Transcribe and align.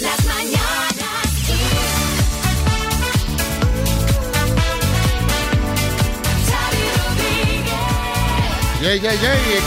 Las 0.00 0.24
mañanas 0.26 0.92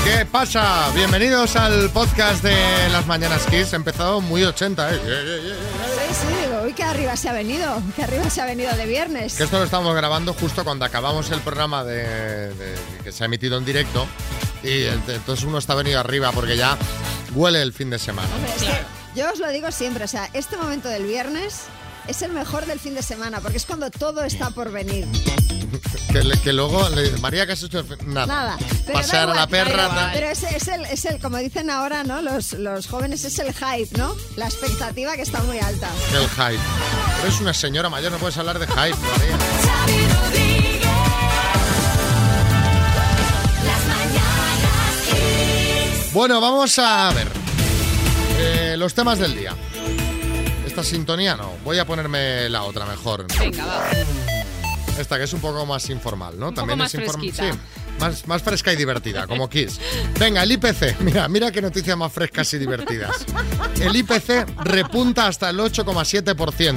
¿qué 0.03 0.25
pasa? 0.25 0.89
Bienvenidos 0.95 1.55
al 1.55 1.89
podcast 1.91 2.43
de 2.43 2.55
Las 2.91 3.05
Mañanas 3.05 3.45
Kiss. 3.47 3.73
He 3.73 3.75
empezado 3.75 4.21
muy 4.21 4.43
80, 4.43 4.93
¿eh? 4.95 4.99
Sí, 4.99 6.15
sí, 6.15 6.51
hoy 6.63 6.73
que 6.73 6.83
arriba 6.83 7.15
se 7.17 7.29
ha 7.29 7.33
venido, 7.33 7.81
que 7.95 8.03
arriba 8.03 8.29
se 8.29 8.41
ha 8.41 8.45
venido 8.45 8.73
de 8.75 8.85
viernes. 8.85 9.35
Que 9.35 9.43
esto 9.43 9.57
lo 9.59 9.65
estamos 9.65 9.95
grabando 9.95 10.33
justo 10.33 10.63
cuando 10.63 10.85
acabamos 10.85 11.29
el 11.31 11.39
programa 11.41 11.83
de, 11.83 12.53
de- 12.53 12.75
que 13.03 13.11
se 13.11 13.23
ha 13.23 13.25
emitido 13.25 13.57
en 13.57 13.65
directo. 13.65 14.07
Y 14.63 14.83
ent- 14.85 15.09
entonces 15.09 15.45
uno 15.45 15.57
está 15.57 15.75
venido 15.75 15.99
arriba 15.99 16.31
porque 16.31 16.55
ya 16.55 16.77
huele 17.33 17.61
el 17.61 17.73
fin 17.73 17.89
de 17.89 17.99
semana. 17.99 18.27
Hombre, 18.35 18.51
es 18.55 18.63
que 18.63 18.98
yo 19.15 19.31
os 19.31 19.39
lo 19.39 19.49
digo 19.49 19.71
siempre, 19.71 20.03
o 20.03 20.07
sea, 20.07 20.29
este 20.33 20.57
momento 20.57 20.87
del 20.89 21.03
viernes 21.03 21.61
es 22.07 22.21
el 22.21 22.31
mejor 22.31 22.65
del 22.65 22.79
fin 22.79 22.95
de 22.95 23.01
semana, 23.03 23.39
porque 23.39 23.57
es 23.57 23.65
cuando 23.65 23.89
todo 23.91 24.23
está 24.23 24.49
por 24.51 24.71
venir. 24.71 25.05
Que, 26.11 26.23
le- 26.23 26.39
que 26.41 26.51
luego, 26.53 26.89
le- 26.89 27.11
María, 27.19 27.45
¿qué 27.45 27.51
has 27.51 27.61
hecho? 27.61 27.85
Nada. 28.07 28.25
Nada. 28.25 28.57
Pero 28.87 28.99
da 28.99 29.21
a 29.21 29.25
la 29.27 29.31
igual, 29.33 29.47
perra. 29.49 29.71
Pero, 29.71 29.87
tal. 29.89 30.11
pero 30.11 30.29
ese 30.29 30.57
es 30.57 30.67
el, 30.67 30.85
es 30.85 31.05
el, 31.05 31.19
como 31.21 31.37
dicen 31.37 31.69
ahora, 31.69 32.03
¿no? 32.03 32.23
Los, 32.23 32.53
los 32.53 32.87
jóvenes, 32.87 33.23
es 33.25 33.37
el 33.37 33.53
hype, 33.53 33.95
¿no? 33.95 34.15
La 34.35 34.45
expectativa 34.47 35.15
que 35.15 35.21
está 35.21 35.43
muy 35.43 35.59
alta. 35.59 35.87
El 36.11 36.27
hype. 36.27 36.63
Pero 37.17 37.27
es 37.31 37.39
una 37.41 37.53
señora 37.53 37.89
mayor, 37.89 38.11
no 38.11 38.17
puedes 38.17 38.35
hablar 38.37 38.57
de 38.57 38.65
hype, 38.65 38.97
María. 38.97 39.37
Bueno, 46.11 46.41
vamos 46.41 46.77
a 46.79 47.11
ver. 47.13 47.27
Los 48.79 48.93
temas 48.93 49.19
del 49.19 49.35
día. 49.35 49.53
Esta 50.65 50.83
sintonía 50.83 51.35
no. 51.35 51.51
Voy 51.65 51.77
a 51.79 51.85
ponerme 51.85 52.47
la 52.49 52.63
otra 52.63 52.85
mejor. 52.85 53.25
Venga, 53.37 53.65
va. 53.65 53.89
Esta 54.97 55.17
que 55.17 55.25
es 55.25 55.33
un 55.33 55.41
poco 55.41 55.65
más 55.65 55.89
informal, 55.89 56.39
¿no? 56.39 56.49
Un 56.49 56.55
poco 56.55 56.75
más 56.77 56.93
es 56.93 57.01
inform- 57.01 57.19
fresquita. 57.19 57.51
Sí, 57.51 57.59
más, 57.99 58.27
más 58.27 58.41
fresca 58.41 58.71
y 58.71 58.75
divertida, 58.77 59.27
como 59.27 59.49
Kiss. 59.49 59.79
Venga, 60.17 60.43
el 60.43 60.51
IPC. 60.53 60.97
Mira, 61.01 61.27
mira 61.27 61.51
qué 61.51 61.61
noticias 61.61 61.97
más 61.97 62.11
frescas 62.11 62.53
y 62.53 62.57
divertidas. 62.57 63.25
El 63.81 63.95
IPC 63.95 64.45
repunta 64.63 65.27
hasta 65.27 65.49
el 65.49 65.59
8,7%. 65.59 66.75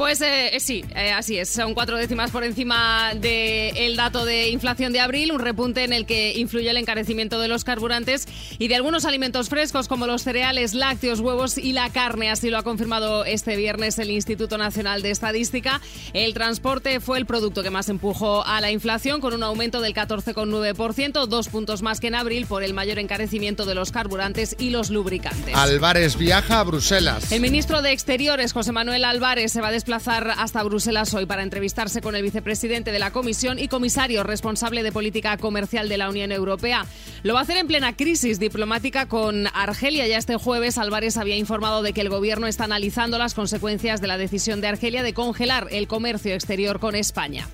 Pues 0.00 0.22
eh, 0.22 0.56
eh, 0.56 0.60
sí, 0.60 0.82
eh, 0.94 1.12
así 1.12 1.36
es. 1.36 1.50
Son 1.50 1.74
cuatro 1.74 1.98
décimas 1.98 2.30
por 2.30 2.42
encima 2.42 3.12
del 3.14 3.96
dato 3.96 4.24
de 4.24 4.48
inflación 4.48 4.94
de 4.94 5.00
abril, 5.00 5.30
un 5.30 5.40
repunte 5.40 5.84
en 5.84 5.92
el 5.92 6.06
que 6.06 6.38
influye 6.38 6.70
el 6.70 6.78
encarecimiento 6.78 7.38
de 7.38 7.48
los 7.48 7.64
carburantes 7.64 8.26
y 8.58 8.68
de 8.68 8.76
algunos 8.76 9.04
alimentos 9.04 9.50
frescos 9.50 9.88
como 9.88 10.06
los 10.06 10.22
cereales, 10.22 10.72
lácteos, 10.72 11.20
huevos 11.20 11.58
y 11.58 11.74
la 11.74 11.90
carne. 11.90 12.30
Así 12.30 12.48
lo 12.48 12.56
ha 12.56 12.62
confirmado 12.62 13.26
este 13.26 13.56
viernes 13.56 13.98
el 13.98 14.10
Instituto 14.10 14.56
Nacional 14.56 15.02
de 15.02 15.10
Estadística. 15.10 15.82
El 16.14 16.32
transporte 16.32 17.00
fue 17.00 17.18
el 17.18 17.26
producto 17.26 17.62
que 17.62 17.68
más 17.68 17.90
empujó 17.90 18.42
a 18.46 18.62
la 18.62 18.70
inflación 18.70 19.20
con 19.20 19.34
un 19.34 19.42
aumento 19.42 19.82
del 19.82 19.92
14,9%, 19.92 21.26
dos 21.26 21.48
puntos 21.50 21.82
más 21.82 22.00
que 22.00 22.06
en 22.06 22.14
abril 22.14 22.46
por 22.46 22.62
el 22.62 22.72
mayor 22.72 22.98
encarecimiento 23.00 23.66
de 23.66 23.74
los 23.74 23.92
carburantes 23.92 24.56
y 24.58 24.70
los 24.70 24.88
lubricantes. 24.88 25.54
Álvarez 25.54 26.16
viaja 26.16 26.60
a 26.60 26.64
Bruselas. 26.64 27.30
El 27.32 27.42
ministro 27.42 27.82
de 27.82 27.92
Exteriores, 27.92 28.54
José 28.54 28.72
Manuel 28.72 29.04
Álvarez, 29.04 29.52
se 29.52 29.60
va 29.60 29.68
a 29.68 29.72
desplazar 29.72 29.89
hasta 29.92 30.62
Bruselas 30.62 31.12
hoy 31.14 31.26
para 31.26 31.42
entrevistarse 31.42 32.00
con 32.00 32.14
el 32.14 32.22
vicepresidente 32.22 32.92
de 32.92 32.98
la 32.98 33.10
Comisión 33.10 33.58
y 33.58 33.68
comisario 33.68 34.22
responsable 34.22 34.82
de 34.82 34.92
política 34.92 35.36
comercial 35.36 35.88
de 35.88 35.96
la 35.96 36.08
Unión 36.08 36.32
Europea. 36.32 36.86
Lo 37.22 37.34
va 37.34 37.40
a 37.40 37.42
hacer 37.42 37.56
en 37.56 37.66
plena 37.66 37.96
crisis 37.96 38.38
diplomática 38.38 39.06
con 39.06 39.46
Argelia. 39.52 40.06
Ya 40.06 40.18
este 40.18 40.36
jueves 40.36 40.78
Álvarez 40.78 41.16
había 41.16 41.36
informado 41.36 41.82
de 41.82 41.92
que 41.92 42.00
el 42.00 42.08
gobierno 42.08 42.46
está 42.46 42.64
analizando 42.64 43.18
las 43.18 43.34
consecuencias 43.34 44.00
de 44.00 44.06
la 44.06 44.16
decisión 44.16 44.60
de 44.60 44.68
Argelia 44.68 45.02
de 45.02 45.14
congelar 45.14 45.66
el 45.70 45.88
comercio 45.88 46.34
exterior 46.34 46.80
con 46.80 46.94
España. 46.94 47.48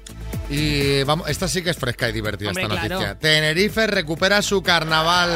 Y 0.51 1.03
vamos, 1.05 1.29
esta 1.29 1.49
sí 1.49 1.63
que 1.63 1.71
es 1.71 1.77
fresca 1.77 2.09
y 2.09 2.13
divertida 2.13 2.51
Hombre, 2.51 2.65
esta 2.65 2.75
claro. 2.75 2.95
noticia. 2.95 3.19
Tenerife 3.19 3.87
recupera 3.87 4.43
su 4.43 4.63
carnaval. 4.63 5.31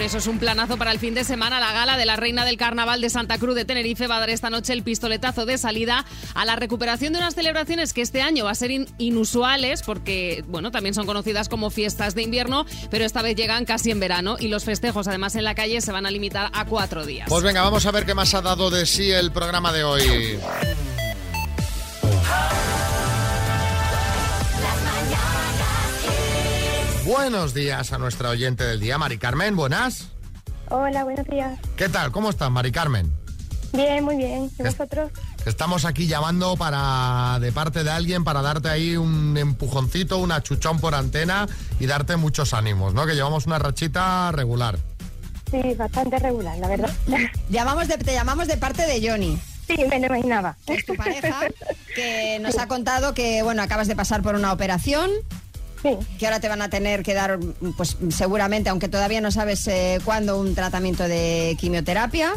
Por 0.00 0.06
eso 0.06 0.16
es 0.16 0.26
un 0.28 0.38
planazo 0.38 0.78
para 0.78 0.92
el 0.92 0.98
fin 0.98 1.12
de 1.12 1.24
semana. 1.24 1.60
La 1.60 1.74
gala 1.74 1.98
de 1.98 2.06
la 2.06 2.16
Reina 2.16 2.46
del 2.46 2.56
Carnaval 2.56 3.02
de 3.02 3.10
Santa 3.10 3.36
Cruz 3.36 3.54
de 3.54 3.66
Tenerife 3.66 4.06
va 4.06 4.16
a 4.16 4.20
dar 4.20 4.30
esta 4.30 4.48
noche 4.48 4.72
el 4.72 4.82
pistoletazo 4.82 5.44
de 5.44 5.58
salida 5.58 6.06
a 6.34 6.46
la 6.46 6.56
recuperación 6.56 7.12
de 7.12 7.18
unas 7.18 7.34
celebraciones 7.34 7.92
que 7.92 8.00
este 8.00 8.22
año 8.22 8.46
va 8.46 8.52
a 8.52 8.54
ser 8.54 8.70
in- 8.70 8.86
inusuales 8.96 9.82
porque, 9.82 10.42
bueno, 10.48 10.70
también 10.70 10.94
son 10.94 11.04
conocidas 11.04 11.50
como 11.50 11.68
fiestas 11.68 12.14
de 12.14 12.22
invierno, 12.22 12.64
pero 12.90 13.04
esta 13.04 13.20
vez 13.20 13.36
llegan 13.36 13.66
casi 13.66 13.90
en 13.90 14.00
verano 14.00 14.36
y 14.40 14.48
los 14.48 14.64
festejos, 14.64 15.06
además 15.06 15.34
en 15.34 15.44
la 15.44 15.54
calle, 15.54 15.82
se 15.82 15.92
van 15.92 16.06
a 16.06 16.10
limitar 16.10 16.48
a 16.54 16.64
cuatro 16.64 17.04
días. 17.04 17.26
Pues 17.28 17.42
venga, 17.44 17.60
vamos 17.60 17.84
a 17.84 17.90
ver 17.90 18.06
qué 18.06 18.14
más 18.14 18.32
ha 18.32 18.40
dado 18.40 18.70
de 18.70 18.86
sí 18.86 19.10
el 19.10 19.30
programa 19.32 19.70
de 19.70 19.84
hoy. 19.84 20.38
Buenos 27.22 27.52
días 27.52 27.92
a 27.92 27.98
nuestra 27.98 28.30
oyente 28.30 28.64
del 28.64 28.80
día, 28.80 28.96
Mari 28.96 29.18
Carmen. 29.18 29.54
Buenas. 29.54 30.08
Hola, 30.70 31.04
buenos 31.04 31.26
días. 31.26 31.58
¿Qué 31.76 31.90
tal? 31.90 32.12
¿Cómo 32.12 32.30
estás, 32.30 32.50
Mari 32.50 32.72
Carmen? 32.72 33.12
Bien, 33.74 34.02
muy 34.02 34.16
bien. 34.16 34.50
¿Y 34.58 34.62
Es- 34.62 34.78
vosotros? 34.78 35.12
Estamos 35.44 35.84
aquí 35.84 36.06
llamando 36.06 36.56
para 36.56 37.36
de 37.38 37.52
parte 37.52 37.84
de 37.84 37.90
alguien 37.90 38.24
para 38.24 38.40
darte 38.40 38.70
ahí 38.70 38.96
un 38.96 39.36
empujoncito, 39.36 40.16
un 40.16 40.32
achuchón 40.32 40.80
por 40.80 40.94
antena 40.94 41.46
y 41.78 41.84
darte 41.84 42.16
muchos 42.16 42.54
ánimos, 42.54 42.94
¿no? 42.94 43.04
Que 43.04 43.14
llevamos 43.14 43.44
una 43.44 43.58
rachita 43.58 44.32
regular. 44.32 44.78
Sí, 45.50 45.60
bastante 45.76 46.18
regular, 46.20 46.56
la 46.56 46.68
verdad. 46.68 46.90
Llamamos 47.50 47.86
de, 47.86 47.98
te 47.98 48.14
llamamos 48.14 48.48
de 48.48 48.56
parte 48.56 48.86
de 48.86 49.06
Johnny, 49.06 49.38
Sí, 49.66 49.76
me 49.90 50.00
lo 50.00 50.06
imaginaba. 50.06 50.56
es 50.66 50.86
tu 50.86 50.94
pareja, 50.96 51.38
que 51.94 52.38
nos 52.40 52.56
ha 52.58 52.66
contado 52.66 53.12
que, 53.12 53.42
bueno, 53.42 53.62
acabas 53.62 53.88
de 53.88 53.94
pasar 53.94 54.22
por 54.22 54.34
una 54.36 54.52
operación, 54.54 55.10
Sí, 55.82 55.96
que 56.18 56.26
ahora 56.26 56.40
te 56.40 56.48
van 56.48 56.60
a 56.62 56.68
tener 56.68 57.02
que 57.02 57.14
dar, 57.14 57.38
pues 57.76 57.96
seguramente, 58.10 58.68
aunque 58.70 58.88
todavía 58.88 59.20
no 59.20 59.30
sabes 59.30 59.66
eh, 59.68 59.98
cuándo, 60.04 60.38
un 60.38 60.54
tratamiento 60.54 61.04
de 61.08 61.56
quimioterapia. 61.58 62.32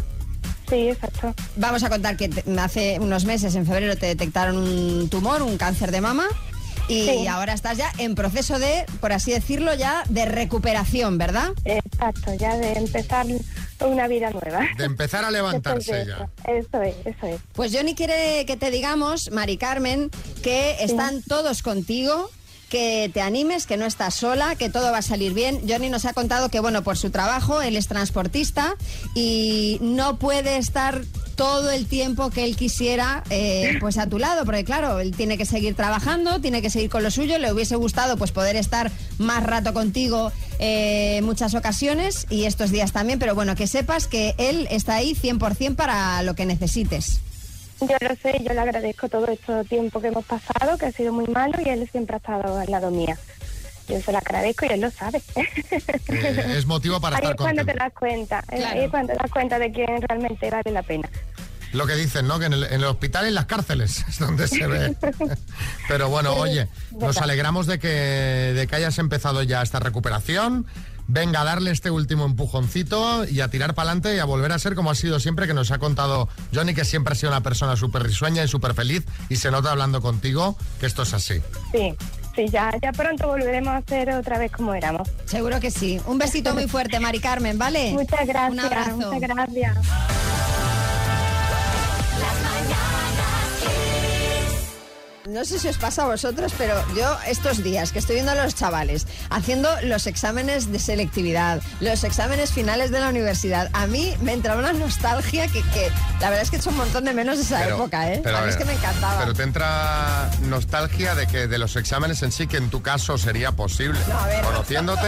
sí, 0.69 0.89
exacto. 0.89 1.33
Vamos 1.57 1.83
a 1.83 1.89
contar 1.89 2.15
que 2.17 2.29
te- 2.29 2.59
hace 2.59 2.97
unos 2.99 3.25
meses, 3.25 3.55
en 3.55 3.65
febrero, 3.65 3.97
te 3.97 4.05
detectaron 4.07 4.57
un 4.57 5.09
tumor, 5.09 5.41
un 5.41 5.57
cáncer 5.57 5.91
de 5.91 6.01
mama. 6.01 6.25
Y 6.89 7.05
Sí. 7.05 7.27
ahora 7.27 7.53
estás 7.53 7.77
ya 7.77 7.91
en 7.97 8.13
proceso 8.13 8.59
de, 8.59 8.85
por 8.99 9.13
así 9.13 9.31
decirlo, 9.31 9.73
ya 9.73 10.03
de 10.09 10.25
recuperación, 10.25 11.17
¿verdad? 11.17 11.49
Exacto, 11.63 12.33
ya 12.33 12.57
de 12.57 12.73
empezar 12.73 13.25
una 13.79 14.07
vida 14.09 14.29
nueva. 14.31 14.65
De 14.77 14.83
empezar 14.85 15.23
a 15.23 15.31
levantarse 15.31 15.95
de 15.95 16.05
ya. 16.07 16.29
Eso. 16.45 16.59
eso 16.67 16.81
es, 16.81 16.95
eso 17.05 17.27
es. 17.27 17.41
Pues 17.53 17.73
Johnny 17.73 17.95
quiere 17.95 18.45
que 18.45 18.57
te 18.57 18.69
digamos, 18.69 19.31
Mari 19.31 19.55
Carmen, 19.57 20.09
que 20.41 20.75
están 20.81 21.21
todos 21.21 21.61
contigo, 21.61 22.29
que 22.73 23.11
te 23.13 23.22
animes, 23.22 23.67
que 23.67 23.78
no 23.78 23.85
estás 23.85 24.16
sola, 24.16 24.56
que 24.56 24.67
todo 24.67 24.91
va 24.91 24.97
a 24.97 25.01
salir 25.03 25.35
bien. 25.35 25.61
Johnny 25.69 25.91
nos 25.91 26.06
ha 26.06 26.13
contado 26.13 26.50
que, 26.50 26.59
bueno, 26.59 26.81
por 26.81 26.97
su 26.97 27.11
trabajo, 27.11 27.61
él 27.61 27.78
es 27.78 27.88
transportista 27.88 28.78
y 29.13 29.78
no 29.79 30.17
puede 30.17 30.57
estar 30.57 31.03
todo 31.35 31.69
el 31.69 31.85
tiempo 31.85 32.31
que 32.31 32.45
él 32.45 32.56
quisiera 32.56 33.23
eh, 33.29 33.78
pues 33.79 34.00
a 34.00 34.07
tu 34.07 34.17
lado, 34.17 34.44
porque 34.44 34.63
claro, 34.63 35.00
él 35.00 35.16
tiene 35.16 35.38
que 35.38 35.45
seguir 35.45 35.75
trabajando, 35.75 36.41
tiene 36.41 36.63
que 36.63 36.72
seguir 36.72 36.89
con 36.89 37.03
lo 37.03 37.12
suyo, 37.12 37.38
le 37.38 37.53
hubiese 37.53 37.75
gustado 37.75 38.17
pues 38.17 38.31
poder 38.31 38.56
estar 38.56 38.91
más 39.19 39.44
rato 39.44 39.72
contigo 39.75 40.31
eh, 40.57 41.22
muchas 41.23 41.53
ocasiones 41.53 42.25
y 42.31 42.45
estos 42.45 42.72
días 42.72 42.91
también, 42.91 43.19
pero 43.19 43.35
bueno, 43.35 43.53
que 43.53 43.67
sepas 43.67 44.07
que 44.07 44.33
él 44.39 44.67
está 44.72 44.95
ahí 44.95 45.13
100% 45.13 45.75
para 45.75 46.23
lo 46.23 46.33
que 46.33 46.47
necesites. 46.47 47.19
Yo 47.88 47.97
lo 48.07 48.16
sé, 48.16 48.39
yo 48.44 48.53
le 48.53 48.59
agradezco 48.59 49.09
todo 49.09 49.27
este 49.27 49.63
tiempo 49.66 49.99
que 49.99 50.07
hemos 50.07 50.25
pasado, 50.25 50.77
que 50.77 50.85
ha 50.85 50.91
sido 50.91 51.11
muy 51.11 51.25
malo, 51.27 51.57
y 51.63 51.69
él 51.69 51.88
siempre 51.91 52.16
ha 52.16 52.17
estado 52.17 52.57
al 52.57 52.71
lado 52.71 52.91
mía. 52.91 53.17
Yo 53.89 53.99
se 53.99 54.11
lo 54.13 54.17
agradezco 54.19 54.66
y 54.66 54.69
él 54.69 54.81
lo 54.81 54.89
sabe. 54.91 55.21
Eh, 55.35 56.53
es 56.57 56.66
motivo 56.66 57.01
para 57.01 57.17
Ahí 57.17 57.23
estar 57.23 57.35
es 57.35 57.41
cuando 57.41 57.66
te 57.66 57.73
das 57.73 57.94
cuenta, 57.94 58.39
eh, 58.51 58.57
Claro. 58.57 58.73
ahí 58.79 58.85
es 58.85 58.89
cuando 58.89 59.13
te 59.13 59.19
das 59.19 59.31
cuenta 59.31 59.59
de 59.59 59.71
quién 59.71 60.01
realmente 60.01 60.49
vale 60.49 60.71
la 60.71 60.83
pena. 60.83 61.09
Lo 61.73 61.87
que 61.87 61.95
dicen, 61.95 62.27
¿no? 62.27 62.39
Que 62.39 62.45
en 62.45 62.53
el, 62.53 62.63
en 62.63 62.73
el 62.73 62.85
hospital 62.85 63.25
y 63.25 63.27
en 63.29 63.35
las 63.35 63.45
cárceles 63.45 64.05
es 64.07 64.19
donde 64.19 64.47
se 64.47 64.65
ve. 64.67 64.95
Pero 65.87 66.09
bueno, 66.09 66.33
oye, 66.33 66.67
nos 66.91 67.17
alegramos 67.17 67.67
de 67.67 67.79
que, 67.79 67.87
de 67.87 68.67
que 68.67 68.75
hayas 68.75 68.97
empezado 68.99 69.43
ya 69.43 69.61
esta 69.61 69.79
recuperación. 69.79 70.65
Venga 71.05 71.41
a 71.41 71.43
darle 71.43 71.71
este 71.71 71.91
último 71.91 72.25
empujoncito 72.25 73.25
y 73.25 73.41
a 73.41 73.49
tirar 73.49 73.73
para 73.73 73.89
adelante 73.89 74.15
y 74.15 74.19
a 74.19 74.25
volver 74.25 74.53
a 74.53 74.59
ser 74.59 74.73
como 74.73 74.89
ha 74.89 74.95
sido 74.95 75.19
siempre, 75.19 75.47
que 75.47 75.53
nos 75.53 75.71
ha 75.71 75.77
contado 75.77 76.29
Johnny, 76.53 76.73
que 76.73 76.85
siempre 76.85 77.11
ha 77.11 77.15
sido 77.15 77.31
una 77.31 77.41
persona 77.41 77.75
súper 77.75 78.03
risueña 78.03 78.41
y 78.41 78.47
súper 78.47 78.73
feliz 78.73 79.03
y 79.27 79.35
se 79.35 79.51
nota 79.51 79.71
hablando 79.71 80.01
contigo 80.01 80.57
que 80.79 80.85
esto 80.85 81.03
es 81.03 81.13
así. 81.13 81.41
Sí, 81.73 81.93
sí, 82.35 82.47
ya, 82.49 82.71
ya 82.81 82.93
pronto 82.93 83.27
volveremos 83.27 83.73
a 83.73 83.81
ser 83.81 84.11
otra 84.11 84.37
vez 84.37 84.53
como 84.53 84.73
éramos. 84.73 85.09
Seguro 85.25 85.59
que 85.59 85.71
sí. 85.71 85.99
Un 86.05 86.19
besito 86.19 86.53
muy 86.53 86.69
fuerte, 86.69 87.01
Mari 87.01 87.19
Carmen, 87.19 87.57
¿vale? 87.57 87.91
Muchas 87.91 88.25
gracias. 88.25 88.51
Un 88.51 88.59
abrazo. 88.61 89.13
Muchas 89.13 89.29
gracias. 89.29 89.77
No 95.29 95.45
sé 95.45 95.57
si 95.57 95.69
os 95.69 95.77
pasa 95.77 96.03
a 96.03 96.07
vosotros, 96.07 96.51
pero 96.57 96.75
yo 96.97 97.17
estos 97.27 97.63
días 97.63 97.93
que 97.93 97.99
estoy 97.99 98.15
viendo 98.15 98.33
a 98.33 98.35
los 98.35 98.55
chavales 98.55 99.07
haciendo 99.29 99.69
los 99.83 100.05
exámenes 100.05 100.69
de 100.71 100.79
selectividad, 100.79 101.61
los 101.79 102.03
exámenes 102.03 102.51
finales 102.51 102.91
de 102.91 102.99
la 102.99 103.07
universidad, 103.09 103.69
a 103.71 103.87
mí 103.87 104.13
me 104.21 104.33
entraba 104.33 104.59
una 104.59 104.73
nostalgia 104.73 105.47
que, 105.47 105.61
que 105.61 105.89
la 106.19 106.29
verdad 106.29 106.41
es 106.43 106.49
que 106.49 106.57
he 106.57 106.59
hecho 106.59 106.71
un 106.71 106.77
montón 106.77 107.05
de 107.05 107.13
menos 107.13 107.37
de 107.37 107.43
esa 107.43 107.59
Pero- 107.59 107.75
época, 107.77 108.11
¿eh? 108.11 108.19
pero 108.21 108.37
a 108.37 108.41
mí 108.41 108.49
es 108.49 108.57
que 108.57 108.65
me 108.65 108.73
encantaba. 108.73 109.19
Pero 109.21 109.33
te 109.33 109.43
entra 109.43 110.29
nostalgia 110.41 111.15
de 111.15 111.25
que 111.27 111.47
de 111.47 111.57
los 111.57 111.75
exámenes 111.77 112.21
en 112.21 112.31
sí, 112.33 112.45
que 112.47 112.57
en 112.57 112.69
tu 112.69 112.81
caso 112.81 113.17
sería 113.17 113.53
posible, 113.53 113.99
No, 114.09 114.19
a 114.19 114.27
ver. 114.27 114.43
conociéndote, 114.43 115.07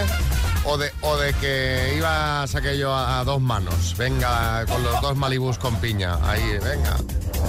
o 0.64 0.78
de, 0.78 0.94
o 1.02 1.18
de 1.18 1.34
que 1.34 1.94
ibas 1.98 2.56
aquello 2.56 2.94
a, 2.94 3.20
a 3.20 3.24
dos 3.26 3.42
manos, 3.42 3.96
venga, 3.98 4.66
con 4.66 4.82
los 4.82 5.02
dos 5.02 5.18
malibús 5.18 5.58
con 5.58 5.76
piña, 5.82 6.18
ahí, 6.24 6.58
venga. 6.64 6.96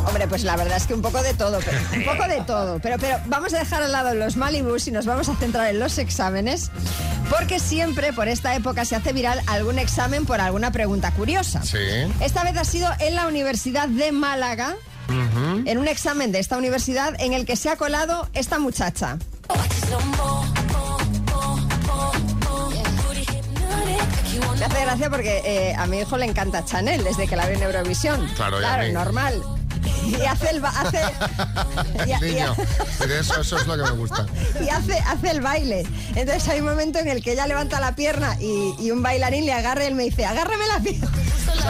Hombre, 0.06 0.26
pues 0.28 0.44
la 0.44 0.56
verdad 0.56 0.76
es 0.76 0.87
que 0.87 0.94
un 0.94 1.02
poco 1.02 1.22
de 1.22 1.34
todo, 1.34 1.58
pero, 1.64 1.78
un 1.94 2.04
poco 2.04 2.28
de 2.28 2.40
todo. 2.43 2.78
Pero, 2.81 2.96
pero 2.98 3.19
vamos 3.26 3.54
a 3.54 3.58
dejar 3.58 3.82
al 3.82 3.93
lado 3.93 4.14
los 4.14 4.37
Malibus 4.37 4.87
y 4.88 4.93
nos 4.93 5.06
vamos 5.06 5.28
a 5.28 5.37
centrar 5.37 5.69
en 5.69 5.78
los 5.78 5.98
exámenes, 5.98 6.70
porque 7.31 7.58
siempre 7.58 8.12
por 8.12 8.28
esta 8.28 8.54
época 8.54 8.84
se 8.84 8.96
hace 8.96 9.12
viral 9.12 9.40
algún 9.46 9.78
examen 9.78 10.26
por 10.26 10.40
alguna 10.40 10.70
pregunta 10.72 11.12
curiosa. 11.12 11.62
Sí. 11.62 11.78
Esta 12.20 12.44
vez 12.44 12.56
ha 12.56 12.64
sido 12.64 12.88
en 13.00 13.14
la 13.14 13.26
Universidad 13.26 13.88
de 13.88 14.12
Málaga, 14.12 14.76
en 15.08 15.78
un 15.78 15.88
examen 15.88 16.32
de 16.32 16.40
esta 16.40 16.56
universidad 16.56 17.14
en 17.20 17.32
el 17.32 17.46
que 17.46 17.56
se 17.56 17.70
ha 17.70 17.76
colado 17.76 18.28
esta 18.34 18.58
muchacha. 18.58 19.19
Me 24.58 24.64
hace 24.64 24.81
gracia 24.81 25.10
porque 25.10 25.42
eh, 25.44 25.75
a 25.76 25.87
mi 25.87 25.99
hijo 26.00 26.16
le 26.16 26.25
encanta 26.25 26.64
Chanel 26.64 27.04
desde 27.04 27.28
que 27.28 27.37
la 27.37 27.46
vi 27.46 27.56
en 27.56 27.62
Eurovisión. 27.62 28.26
Claro, 28.37 28.58
claro, 28.58 28.90
normal. 28.92 29.42
Y 30.06 30.23
hace 30.25 30.50
el 30.50 30.65
hace, 30.65 31.00
y- 32.06 32.11
y- 32.11 32.31
Niño, 32.33 32.55
y 33.09 33.12
eso, 33.12 33.41
eso 33.41 33.59
es 33.59 33.67
lo 33.67 33.77
que 33.77 33.83
me 33.83 33.91
gusta. 33.97 34.27
y 34.65 34.69
hace, 34.69 34.99
hace 34.99 35.31
el 35.31 35.41
baile. 35.41 35.87
Entonces 36.15 36.49
hay 36.49 36.61
un 36.61 36.67
momento 36.67 36.99
en 36.99 37.09
el 37.09 37.23
que 37.23 37.33
ella 37.33 37.47
levanta 37.47 37.81
la 37.81 37.94
pierna 37.94 38.37
y, 38.41 38.75
y 38.79 38.91
un 38.91 39.03
bailarín 39.03 39.47
le 39.47 39.53
agarra 39.53 39.85
y 39.85 39.87
él 39.88 39.94
me 39.94 40.05
dice, 40.05 40.25
agárrame 40.27 40.67
la 40.69 40.81
pierna. 40.81 41.11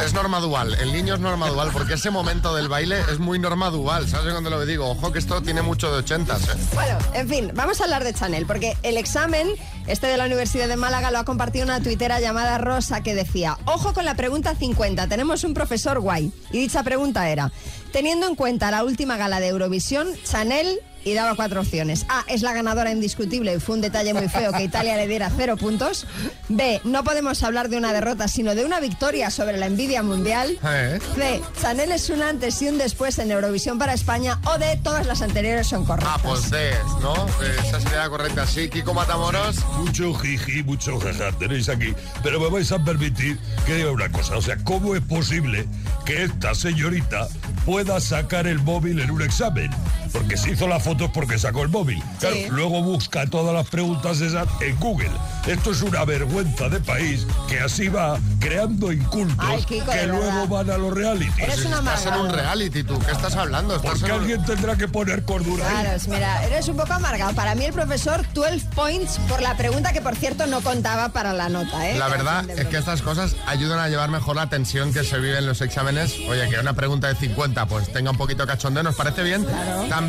Es 0.04 0.12
norma 0.12 0.40
dual, 0.40 0.74
el 0.74 0.92
niño 0.92 1.14
es 1.14 1.20
norma 1.20 1.48
dual, 1.48 1.70
porque 1.72 1.94
ese 1.94 2.10
momento 2.10 2.54
del 2.54 2.68
baile 2.68 3.00
es 3.10 3.18
muy 3.18 3.38
norma 3.38 3.70
dual, 3.70 4.08
¿sabes 4.08 4.32
cuando 4.32 4.50
lo 4.50 4.64
digo? 4.64 4.90
Ojo 4.90 5.12
que 5.12 5.18
esto 5.18 5.42
tiene 5.42 5.62
mucho 5.62 5.90
de 5.90 5.98
ochentas, 5.98 6.42
¿eh? 6.48 6.56
Bueno, 6.74 6.98
en 7.14 7.28
fin, 7.28 7.50
vamos 7.54 7.80
a 7.80 7.84
hablar 7.84 8.04
de 8.04 8.12
Chanel, 8.12 8.46
porque 8.46 8.76
el 8.82 8.98
examen, 8.98 9.48
este 9.86 10.06
de 10.06 10.16
la 10.16 10.26
Universidad 10.26 10.68
de 10.68 10.76
Málaga, 10.76 11.10
lo 11.10 11.18
ha 11.18 11.24
compartido 11.24 11.64
una 11.64 11.80
tuitera 11.80 12.20
llamada 12.20 12.58
Rosa 12.58 13.02
que 13.02 13.14
decía, 13.14 13.58
ojo 13.64 13.94
con 13.94 14.04
la 14.04 14.14
pregunta 14.14 14.54
50, 14.54 15.08
tenemos 15.08 15.44
un 15.44 15.54
profesor 15.54 16.00
guay. 16.00 16.32
Y 16.52 16.58
dicha 16.58 16.82
pregunta 16.82 17.28
era, 17.28 17.50
teniendo 17.92 18.26
en 18.28 18.36
cuenta 18.36 18.70
la 18.70 18.84
última 18.84 19.16
gala 19.16 19.40
de 19.40 19.48
Eurovisión, 19.48 20.08
Chanel... 20.24 20.80
Y 21.06 21.14
daba 21.14 21.36
cuatro 21.36 21.60
opciones. 21.60 22.04
A, 22.08 22.24
es 22.26 22.42
la 22.42 22.52
ganadora 22.52 22.90
indiscutible 22.90 23.54
y 23.54 23.60
fue 23.60 23.76
un 23.76 23.80
detalle 23.80 24.12
muy 24.12 24.28
feo 24.28 24.50
que 24.52 24.64
Italia 24.64 24.96
le 24.96 25.06
diera 25.06 25.30
cero 25.36 25.56
puntos. 25.56 26.04
B, 26.48 26.80
no 26.82 27.04
podemos 27.04 27.44
hablar 27.44 27.68
de 27.68 27.76
una 27.76 27.92
derrota, 27.92 28.26
sino 28.26 28.56
de 28.56 28.64
una 28.64 28.80
victoria 28.80 29.30
sobre 29.30 29.56
la 29.56 29.66
envidia 29.66 30.02
mundial. 30.02 30.58
¿Eh? 30.64 30.98
C, 31.14 31.40
Chanel 31.62 31.92
es 31.92 32.10
un 32.10 32.22
antes 32.22 32.60
y 32.60 32.66
un 32.66 32.78
después 32.78 33.20
en 33.20 33.30
Eurovisión 33.30 33.78
para 33.78 33.92
España. 33.94 34.40
O 34.46 34.58
D, 34.58 34.80
todas 34.82 35.06
las 35.06 35.22
anteriores 35.22 35.68
son 35.68 35.84
correctas. 35.84 36.12
Ah, 36.16 36.20
pues 36.20 36.50
de, 36.50 36.72
¿no? 37.00 37.14
Eh, 37.14 37.56
Esa 37.64 37.80
sería 37.80 37.98
la 37.98 38.08
correcta. 38.08 38.44
Sí, 38.44 38.68
Kiko 38.68 38.92
Matamoros. 38.92 39.64
Mucho 39.78 40.12
jiji, 40.12 40.64
mucho 40.64 40.98
jaja 40.98 41.30
tenéis 41.38 41.68
aquí. 41.68 41.94
Pero 42.24 42.40
me 42.40 42.50
vais 42.50 42.72
a 42.72 42.82
permitir 42.82 43.38
que 43.64 43.76
diga 43.76 43.92
una 43.92 44.10
cosa. 44.10 44.36
O 44.36 44.42
sea, 44.42 44.56
¿cómo 44.64 44.96
es 44.96 45.02
posible 45.02 45.68
que 46.04 46.24
esta 46.24 46.52
señorita 46.56 47.28
pueda 47.64 48.00
sacar 48.00 48.48
el 48.48 48.58
móvil 48.58 48.98
en 48.98 49.12
un 49.12 49.22
examen? 49.22 49.70
Porque 50.16 50.36
se 50.36 50.50
hizo 50.52 50.66
la 50.66 50.80
foto 50.80 51.12
porque 51.12 51.38
sacó 51.38 51.62
el 51.62 51.68
móvil. 51.68 52.02
Claro, 52.20 52.34
Sí. 52.36 52.46
luego 52.50 52.82
busca 52.82 53.26
todas 53.26 53.54
las 53.54 53.68
preguntas 53.68 54.20
esas 54.20 54.46
en 54.60 54.76
Google. 54.78 55.10
Esto 55.46 55.70
es 55.72 55.82
una 55.82 56.04
vergüenza 56.04 56.68
de 56.68 56.80
país 56.80 57.26
que 57.48 57.60
así 57.60 57.88
va 57.88 58.18
creando 58.40 58.90
incultos 58.92 59.36
Ay, 59.38 59.62
Kiko, 59.64 59.92
que 59.92 60.06
luego 60.06 60.24
verdad. 60.24 60.48
van 60.48 60.70
a 60.70 60.78
los 60.78 60.92
realities. 60.92 61.38
Eres 61.38 61.64
una 61.64 61.76
Estás 61.78 62.06
en 62.06 62.14
un 62.14 62.30
reality, 62.32 62.82
tú. 62.82 62.98
¿Qué 62.98 63.12
estás 63.12 63.36
hablando? 63.36 63.76
Estás 63.76 63.90
Porque 63.92 64.06
en 64.06 64.12
alguien 64.20 64.44
tendrá 64.44 64.76
que 64.76 64.88
poner 64.88 65.22
cordura 65.24 65.68
ahí. 65.68 65.74
Claro, 65.82 65.90
es- 65.96 66.08
mira, 66.08 66.44
eres 66.44 66.66
un 66.68 66.76
poco 66.76 66.92
amargado. 66.94 67.32
Para 67.34 67.54
mí 67.54 67.64
el 67.64 67.72
profesor 67.72 68.24
12 68.34 68.64
points 68.74 69.18
por 69.28 69.40
la 69.42 69.56
pregunta 69.56 69.92
que 69.92 70.00
por 70.00 70.16
cierto 70.16 70.46
no 70.46 70.60
contaba 70.62 71.10
para 71.10 71.32
la 71.32 71.48
nota, 71.48 71.88
¿eh? 71.88 71.96
La 71.98 72.08
verdad 72.08 72.48
es 72.50 72.66
que 72.66 72.78
estas 72.78 73.02
cosas 73.02 73.36
ayudan 73.46 73.78
a 73.78 73.88
llevar 73.88 74.08
mejor 74.10 74.34
la 74.36 74.48
tensión 74.48 74.92
que 74.92 75.04
se 75.04 75.18
vive 75.18 75.38
en 75.38 75.46
los 75.46 75.60
exámenes. 75.60 76.14
Oye, 76.28 76.48
que 76.48 76.58
una 76.58 76.72
pregunta 76.72 77.06
de 77.08 77.14
50 77.14 77.66
pues 77.66 77.92
tenga 77.92 78.10
un 78.10 78.16
poquito 78.16 78.42
de 78.44 78.48
cachondeo, 78.52 78.82
¿nos 78.82 78.96
parece 78.96 79.22
bien? 79.22 79.46
También 79.88 80.05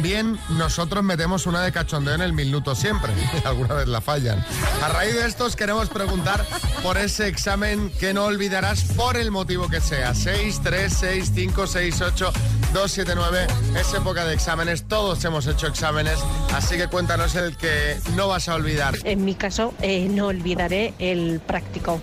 nosotros 0.50 1.04
metemos 1.04 1.48
una 1.48 1.62
de 1.64 1.72
cachondeo 1.72 2.14
en 2.14 2.22
el 2.22 2.34
minuto 2.34 2.76
siempre, 2.76 3.14
alguna 3.46 3.74
vez 3.74 3.88
la 3.88 4.02
fallan. 4.02 4.44
A 4.84 4.90
raíz 4.90 5.16
de 5.16 5.26
esto 5.26 5.46
os 5.46 5.56
queremos 5.56 5.90
preguntar 5.90 6.46
por 6.84 6.98
ese 6.98 7.28
examen 7.28 7.92
que 8.00 8.14
no 8.14 8.26
olvidarás 8.26 8.84
por 8.96 9.18
el 9.18 9.32
motivo 9.32 9.70
que 9.70 9.82
sea. 9.82 10.14
6, 10.14 10.62
3, 10.64 10.94
6, 10.94 11.32
5, 11.34 11.68
6, 11.68 12.02
8, 12.02 12.34
2, 12.74 12.92
7, 12.92 13.14
9. 13.16 13.48
Es 13.80 13.94
época 13.94 14.26
de 14.26 14.36
exámenes, 14.36 14.84
todos 14.88 15.24
hemos 15.26 15.48
hecho 15.48 15.68
exámenes, 15.68 16.20
así 16.54 16.78
que 16.78 16.88
cuéntanos 16.88 17.36
el 17.36 17.58
que 17.58 17.98
no 18.16 18.28
vas 18.28 18.50
a 18.50 18.56
olvidar. 18.56 18.96
En 19.04 19.26
mi 19.26 19.36
caso, 19.36 19.74
eh, 19.82 20.08
no 20.10 20.28
olvidaré 20.28 20.94
el 21.00 21.40
práctico. 21.40 22.02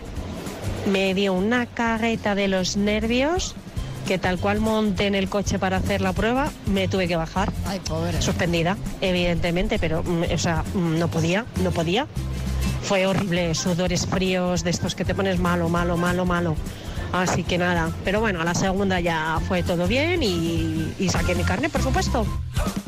Me 0.90 1.14
dio 1.14 1.32
una 1.32 1.66
cagueta 1.66 2.34
de 2.34 2.48
los 2.48 2.76
nervios 2.76 3.54
que 4.06 4.18
tal 4.18 4.38
cual 4.38 4.60
monté 4.60 5.06
en 5.06 5.14
el 5.14 5.28
coche 5.28 5.58
para 5.58 5.78
hacer 5.78 6.00
la 6.00 6.12
prueba, 6.12 6.50
me 6.66 6.88
tuve 6.88 7.08
que 7.08 7.16
bajar. 7.16 7.52
Ay, 7.66 7.80
pobre. 7.80 8.20
Suspendida, 8.20 8.76
evidentemente, 9.00 9.78
pero, 9.78 10.02
mm, 10.02 10.24
o 10.34 10.38
sea, 10.38 10.62
mm, 10.74 10.98
no 10.98 11.08
podía, 11.08 11.46
no 11.62 11.70
podía. 11.70 12.06
Fue 12.82 13.06
horrible, 13.06 13.54
sudores 13.54 14.06
fríos, 14.06 14.62
de 14.62 14.70
estos 14.70 14.94
que 14.94 15.04
te 15.04 15.14
pones 15.14 15.38
malo, 15.38 15.68
malo, 15.68 15.96
malo, 15.96 16.24
malo. 16.26 16.54
Así 17.12 17.44
que 17.44 17.58
nada, 17.58 17.90
pero 18.04 18.18
bueno, 18.20 18.40
a 18.40 18.44
la 18.44 18.54
segunda 18.56 18.98
ya 18.98 19.38
fue 19.46 19.62
todo 19.62 19.86
bien 19.86 20.22
y, 20.24 20.92
y 20.98 21.08
saqué 21.08 21.36
mi 21.36 21.44
carne, 21.44 21.68
por 21.70 21.80
supuesto. 21.80 22.26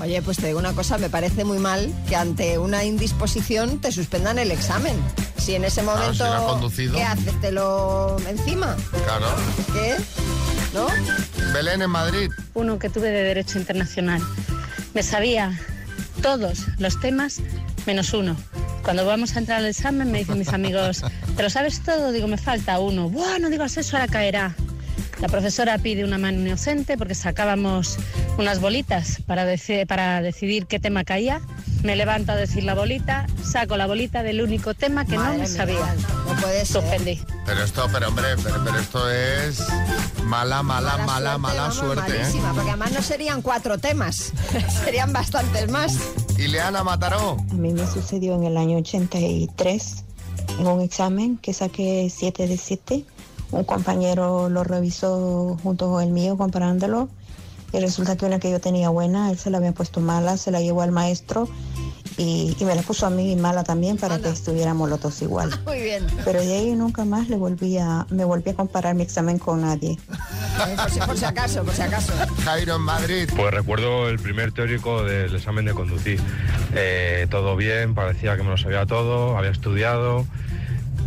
Oye, 0.02 0.20
pues 0.20 0.36
te 0.38 0.48
digo 0.48 0.58
una 0.58 0.72
cosa, 0.72 0.98
me 0.98 1.08
parece 1.08 1.44
muy 1.44 1.58
mal 1.58 1.94
que 2.08 2.16
ante 2.16 2.58
una 2.58 2.82
indisposición 2.84 3.78
te 3.78 3.92
suspendan 3.92 4.38
el 4.40 4.50
examen. 4.50 4.96
Si 5.38 5.54
en 5.54 5.64
ese 5.64 5.82
Claro, 5.82 5.98
momento... 6.00 6.24
si 6.24 6.30
no 6.30 6.36
has 6.36 6.42
conducido. 6.42 6.94
¿Qué 6.96 7.02
haces? 7.04 7.40
¿Te 7.40 7.52
lo 7.52 8.16
encima? 8.28 8.74
Claro. 9.04 9.26
¿Qué? 9.72 9.94
¿No? 10.76 10.86
Belén 11.54 11.80
en 11.82 11.90
Madrid. 11.90 12.30
uno 12.54 12.78
que 12.78 12.90
tuve 12.90 13.08
de 13.10 13.22
Derecho 13.22 13.58
Internacional. 13.58 14.20
Me 14.94 15.02
sabía 15.02 15.58
todos 16.22 16.66
los 16.78 17.00
temas 17.00 17.40
menos 17.86 18.12
uno. 18.12 18.36
Cuando 18.82 19.04
vamos 19.06 19.34
a 19.34 19.38
entrar 19.38 19.58
al 19.58 19.66
examen 19.66 20.10
me 20.12 20.18
dicen 20.18 20.38
mis 20.38 20.50
amigos, 20.52 21.02
¿te 21.36 21.42
lo 21.42 21.48
sabes 21.50 21.82
todo? 21.82 22.12
Digo, 22.12 22.28
me 22.28 22.36
falta 22.36 22.78
uno. 22.78 23.08
Buah, 23.08 23.38
no 23.38 23.48
digas 23.50 23.76
eso, 23.78 23.96
ahora 23.96 24.06
caerá. 24.08 24.54
La 25.20 25.28
profesora 25.28 25.78
pide 25.78 26.04
una 26.04 26.18
mano 26.18 26.40
inocente 26.40 26.98
porque 26.98 27.14
sacábamos 27.14 27.96
unas 28.36 28.60
bolitas 28.60 29.22
para, 29.26 29.50
deci- 29.50 29.86
para 29.86 30.20
decidir 30.20 30.66
qué 30.66 30.78
tema 30.78 31.04
caía. 31.04 31.40
Me 31.82 31.96
levanto 31.96 32.32
a 32.32 32.36
decir 32.36 32.64
la 32.64 32.74
bolita, 32.74 33.26
saco 33.44 33.76
la 33.76 33.86
bolita 33.86 34.22
del 34.22 34.42
único 34.42 34.74
tema 34.74 35.04
que 35.04 35.16
Madre 35.16 35.38
no 35.38 35.42
me 35.44 35.48
mía, 35.48 35.56
sabía. 35.56 35.94
No 36.26 36.40
puede 36.40 36.64
ser. 36.64 36.82
Suspendí. 36.82 37.20
Pero 37.44 37.62
esto, 37.62 37.86
pero 37.92 38.08
hombre, 38.08 38.26
pero, 38.42 38.64
pero 38.64 38.78
esto 38.78 39.10
es 39.10 39.62
mala, 40.24 40.62
mala, 40.62 40.96
mala, 40.98 41.38
mala 41.38 41.62
vamos, 41.62 41.76
suerte. 41.76 42.20
¿eh? 42.20 42.26
Porque 42.54 42.70
además 42.70 42.92
no 42.92 43.02
serían 43.02 43.42
cuatro 43.42 43.78
temas, 43.78 44.32
serían 44.84 45.12
bastantes 45.12 45.70
más. 45.70 45.98
Ileana 46.38 46.82
Mataró. 46.82 47.36
A 47.50 47.54
mí 47.54 47.72
me 47.72 47.86
sucedió 47.86 48.34
en 48.34 48.44
el 48.44 48.56
año 48.56 48.78
83, 48.78 50.04
en 50.58 50.66
un 50.66 50.80
examen 50.80 51.38
que 51.38 51.52
saqué 51.54 52.10
7 52.12 52.46
de 52.48 52.56
7. 52.56 53.04
Un 53.52 53.64
compañero 53.64 54.48
lo 54.48 54.64
revisó 54.64 55.56
junto 55.62 55.88
con 55.88 56.02
el 56.02 56.10
mío 56.10 56.36
comparándolo 56.36 57.08
y 57.76 57.80
resulta 57.80 58.16
que 58.16 58.24
una 58.26 58.38
que 58.38 58.50
yo 58.50 58.60
tenía 58.60 58.88
buena, 58.88 59.30
él 59.30 59.38
se 59.38 59.50
la 59.50 59.58
había 59.58 59.72
puesto 59.72 60.00
mala, 60.00 60.36
se 60.36 60.50
la 60.50 60.60
llevó 60.60 60.82
al 60.82 60.92
maestro 60.92 61.48
y, 62.16 62.56
y 62.58 62.64
me 62.64 62.74
la 62.74 62.80
puso 62.82 63.06
a 63.06 63.10
mí 63.10 63.36
mala 63.36 63.62
también 63.64 63.98
para 63.98 64.18
que 64.18 64.30
estuviéramos 64.30 64.88
los 64.88 65.00
dos 65.00 65.20
igual. 65.20 65.50
Muy 65.66 65.80
bien. 65.82 66.06
Pero 66.24 66.40
de 66.40 66.54
ahí 66.56 66.72
nunca 66.74 67.04
más 67.04 67.28
le 67.28 67.36
volví 67.36 67.76
a, 67.78 68.06
me 68.10 68.24
volví 68.24 68.50
a 68.50 68.54
comparar 68.54 68.94
mi 68.94 69.02
examen 69.02 69.38
con 69.38 69.60
nadie. 69.60 69.98
Por 70.76 70.90
si, 70.90 71.00
por 71.00 71.18
si 71.18 71.24
acaso, 71.26 71.62
por 71.64 71.74
si 71.74 71.82
acaso. 71.82 72.12
Jairo 72.44 72.76
en 72.76 72.82
Madrid. 72.82 73.28
Pues 73.36 73.52
recuerdo 73.52 74.08
el 74.08 74.18
primer 74.18 74.52
teórico 74.52 75.04
del 75.04 75.34
examen 75.34 75.66
de 75.66 75.74
conducir. 75.74 76.18
Eh, 76.74 77.26
todo 77.30 77.56
bien, 77.56 77.94
parecía 77.94 78.36
que 78.36 78.42
me 78.42 78.50
lo 78.50 78.56
sabía 78.56 78.86
todo, 78.86 79.36
había 79.36 79.50
estudiado. 79.50 80.24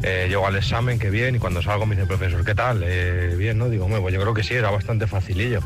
Eh, 0.04 0.28
llego 0.30 0.46
al 0.48 0.56
examen, 0.56 0.98
que 1.00 1.10
bien, 1.10 1.36
y 1.36 1.40
cuando 1.40 1.62
salgo 1.62 1.86
me 1.86 1.96
dice 1.96 2.04
el 2.04 2.08
profesor, 2.08 2.46
¿qué 2.46 2.56
tal? 2.56 2.84
Eh, 2.86 3.36
bien, 3.38 3.58
¿no? 3.58 3.68
Digo, 3.70 3.86
"Hombre, 3.86 4.00
pues 4.00 4.14
yo 4.14 4.22
creo 4.22 4.34
que 4.34 4.44
sí, 4.44 4.54
era 4.54 4.70
bastante 4.72 5.08
facilillo. 5.08 5.60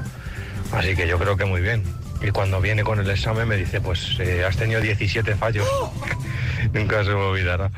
Así 0.73 0.95
que 0.95 1.07
yo 1.07 1.17
creo 1.19 1.37
que 1.37 1.45
muy 1.45 1.61
bien. 1.61 1.83
Y 2.21 2.31
cuando 2.31 2.61
viene 2.61 2.83
con 2.83 2.99
el 2.99 3.09
examen 3.09 3.47
me 3.47 3.57
dice, 3.57 3.81
pues 3.81 4.17
eh, 4.19 4.45
has 4.45 4.55
tenido 4.55 4.79
17 4.79 5.35
fallos. 5.35 5.67
Nunca 6.73 7.03
se 7.03 7.09
me 7.09 7.15
olvidará. 7.15 7.69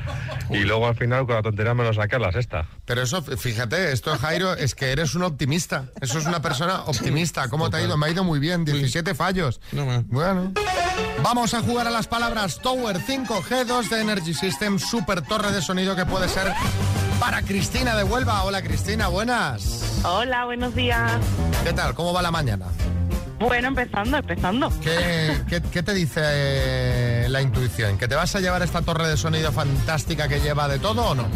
Y 0.52 0.60
luego 0.60 0.88
al 0.88 0.96
final 0.96 1.26
con 1.26 1.36
la 1.36 1.42
tontería 1.42 1.74
me 1.74 1.84
lo 1.84 1.94
saqué 1.94 2.18
a 2.18 2.20
la 2.20 2.32
sexta. 2.32 2.68
Pero 2.86 3.02
eso, 3.02 3.24
fíjate, 3.24 3.92
esto, 3.92 4.16
Jairo, 4.18 4.54
es 4.54 4.76
que 4.76 4.92
eres 4.92 5.16
un 5.16 5.24
optimista. 5.24 5.86
Eso 6.00 6.20
es 6.20 6.28
una 6.28 6.42
persona 6.42 6.84
optimista. 6.84 7.50
¿Cómo 7.50 7.70
te 7.72 7.78
ha 7.78 7.82
ido? 7.82 7.98
Me 7.98 8.06
ha 8.06 8.10
ido 8.12 8.24
muy 8.24 8.38
bien. 8.40 8.64
17 8.64 9.16
fallos. 9.16 9.60
Bueno. 10.06 10.54
Vamos 11.24 11.54
a 11.56 11.62
jugar 11.62 11.88
a 11.88 11.90
las 11.90 12.08
palabras 12.08 12.60
Tower 12.62 12.98
5G2 12.98 13.90
de 13.90 14.02
Energy 14.02 14.34
System, 14.34 14.78
super 14.78 15.22
torre 15.24 15.52
de 15.52 15.62
sonido 15.62 15.96
que 15.96 16.06
puede 16.06 16.30
ser 16.30 16.54
para 17.20 17.42
Cristina 17.42 17.96
de 17.96 18.04
Huelva. 18.04 18.44
Hola 18.44 18.62
Cristina, 18.62 19.08
buenas. 19.08 19.95
Hola, 20.08 20.46
buenos 20.46 20.76
días. 20.76 21.12
¿Qué 21.64 21.74
tal? 21.74 21.94
¿Cómo 21.96 22.14
va 22.14 22.22
la 22.22 22.32
mañana? 22.32 22.66
Bueno, 23.40 23.68
empezando, 23.70 24.18
empezando. 24.18 24.70
¿Qué, 24.82 25.42
qué- 25.50 25.62
qué 25.62 25.84
te 25.84 25.94
dice 25.94 26.22
eh, 26.24 27.28
la 27.30 27.42
intuición? 27.42 27.98
¿Que 27.98 28.08
te 28.08 28.16
vas 28.16 28.36
a 28.36 28.40
llevar 28.40 28.62
esta 28.62 28.82
torre 28.82 29.08
de 29.08 29.18
sonido 29.18 29.52
fantástica 29.52 30.28
que 30.28 30.40
lleva 30.40 30.68
de 30.68 30.80
todo 30.80 31.10
o 31.10 31.16
no? 31.16 31.28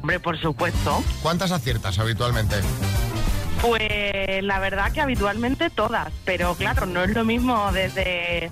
Hombre, 0.00 0.20
por 0.20 0.38
supuesto. 0.40 1.02
¿Cuántas 1.22 1.50
aciertas 1.50 1.98
habitualmente? 1.98 2.56
Pues 3.60 4.42
la 4.42 4.58
verdad 4.58 4.90
que 4.92 5.00
habitualmente 5.00 5.68
todas, 5.70 6.08
pero 6.24 6.54
claro, 6.54 6.86
no 6.86 7.02
es 7.02 7.10
lo 7.14 7.24
mismo 7.24 7.70
desde 7.72 8.50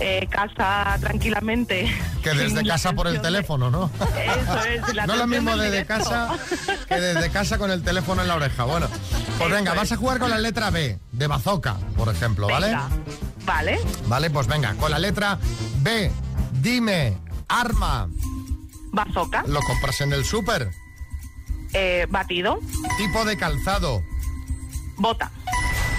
eh, 0.00 0.26
casa 0.30 0.96
tranquilamente. 1.00 1.94
Que 2.22 2.30
desde 2.34 2.66
casa 2.66 2.92
por 2.92 3.06
el 3.06 3.20
teléfono, 3.20 3.70
¿no? 3.70 3.90
Eso 3.98 4.64
es, 4.64 4.94
la 4.94 5.06
no 5.06 5.16
lo 5.16 5.26
mismo 5.26 5.56
desde 5.56 5.84
casa 5.86 6.38
que 6.88 7.00
desde 7.00 7.30
casa 7.30 7.58
con 7.58 7.70
el 7.70 7.82
teléfono 7.82 8.22
en 8.22 8.28
la 8.28 8.36
oreja. 8.36 8.64
Bueno, 8.64 8.88
pues 9.38 9.50
venga, 9.50 9.74
vas 9.74 9.92
a 9.92 9.96
jugar 9.96 10.18
con 10.18 10.30
la 10.30 10.38
letra 10.38 10.70
B, 10.70 10.98
de 11.12 11.26
bazooka, 11.26 11.76
por 11.96 12.08
ejemplo, 12.08 12.48
¿vale? 12.48 12.68
Venga, 12.68 12.88
Vale, 13.44 13.78
Vale, 14.06 14.30
pues 14.30 14.46
venga, 14.46 14.74
con 14.74 14.90
la 14.90 14.98
letra 14.98 15.38
B, 15.78 16.10
dime, 16.52 17.16
arma, 17.48 18.08
bazooka, 18.92 19.44
lo 19.46 19.60
compras 19.60 20.00
en 20.02 20.12
el 20.12 20.24
súper, 20.24 20.70
eh, 21.72 22.06
batido, 22.10 22.60
tipo 22.98 23.24
de 23.24 23.36
calzado, 23.36 24.02
bota. 24.96 25.30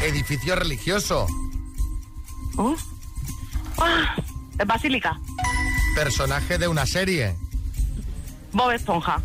edificio 0.04 0.56
religioso, 0.56 1.26
Uh. 2.58 2.76
Ah, 3.84 4.16
basílica, 4.66 5.20
personaje 5.96 6.58
de 6.60 6.68
una 6.68 6.86
serie, 6.86 7.36
Bob 8.52 8.72
Esponja, 8.72 9.20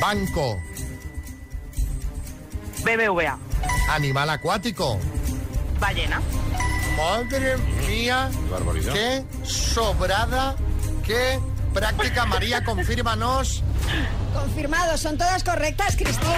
banco, 0.00 0.58
BBVA, 2.84 3.38
animal 3.90 4.30
acuático. 4.30 4.98
ballena. 5.78 6.20
Madre 6.96 7.56
mía, 7.88 8.30
qué 8.92 9.24
sobrada, 9.44 10.54
qué 11.06 11.38
práctica. 11.72 12.26
María, 12.26 12.62
confírmanos. 12.64 13.62
Confirmado, 14.34 14.98
son 14.98 15.16
todas 15.16 15.42
correctas, 15.42 15.96
Cristina. 15.96 16.36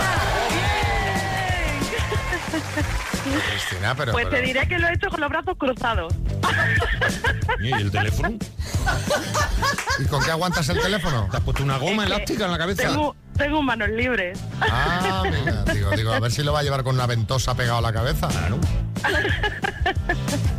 Cristina, 3.50 3.94
pero... 3.96 4.12
Pues 4.12 4.30
te 4.30 4.40
diré 4.42 4.68
que 4.68 4.78
lo 4.78 4.88
he 4.88 4.94
hecho 4.94 5.08
con 5.08 5.20
los 5.20 5.30
brazos 5.30 5.56
cruzados. 5.58 6.12
¿Y 7.62 7.72
el 7.72 7.90
teléfono? 7.90 8.34
¿Y 9.98 10.04
con 10.06 10.22
qué 10.24 10.30
aguantas 10.30 10.68
el 10.68 10.80
teléfono? 10.80 11.28
¿Te 11.30 11.36
has 11.36 11.42
puesto 11.42 11.62
una 11.62 11.78
goma 11.78 12.04
elástica 12.04 12.44
en 12.46 12.50
la 12.52 12.58
cabeza? 12.58 12.82
Tengo, 12.88 13.14
tengo 13.36 13.62
manos 13.62 13.88
libres. 13.90 14.38
Ah, 14.60 15.22
mira, 15.24 15.64
digo, 15.72 15.90
digo, 15.92 16.12
a 16.12 16.20
ver 16.20 16.32
si 16.32 16.42
lo 16.42 16.52
va 16.52 16.60
a 16.60 16.62
llevar 16.62 16.82
con 16.82 16.94
una 16.94 17.06
ventosa 17.06 17.54
pegada 17.54 17.78
a 17.78 17.82
la 17.82 17.92
cabeza. 17.92 18.28
Claro. 18.28 18.58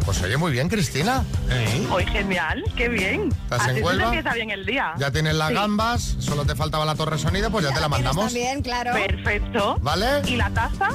Pues 0.06 0.22
oye, 0.22 0.36
muy 0.38 0.52
bien, 0.52 0.68
Cristina. 0.70 1.24
¿Eh? 1.50 1.88
Hoy 1.90 2.06
genial, 2.06 2.62
qué 2.76 2.90
bien. 2.90 3.30
¿Estás 3.44 3.64
en 3.64 3.70
Así 3.70 3.80
se 3.80 3.86
Huelva? 3.86 4.04
empieza 4.06 4.34
bien 4.34 4.52
el 4.52 4.66
día. 4.66 4.94
Ya 4.98 5.12
tienes 5.12 5.34
las 5.36 5.50
Sí. 5.50 5.54
gambas, 5.56 6.16
solo 6.20 6.46
te 6.46 6.56
faltaba 6.56 6.84
la 6.86 6.96
torre 6.96 7.18
sonido, 7.18 7.50
pues 7.50 7.66
ya, 7.66 7.74
te 7.74 7.80
la 7.80 7.88
mandamos. 7.88 8.26
También, 8.26 8.62
claro. 8.62 8.92
Perfecto. 8.94 9.78
¿Vale? 9.82 10.22
¿Y 10.28 10.36
la 10.36 10.50
taza? 10.50 10.90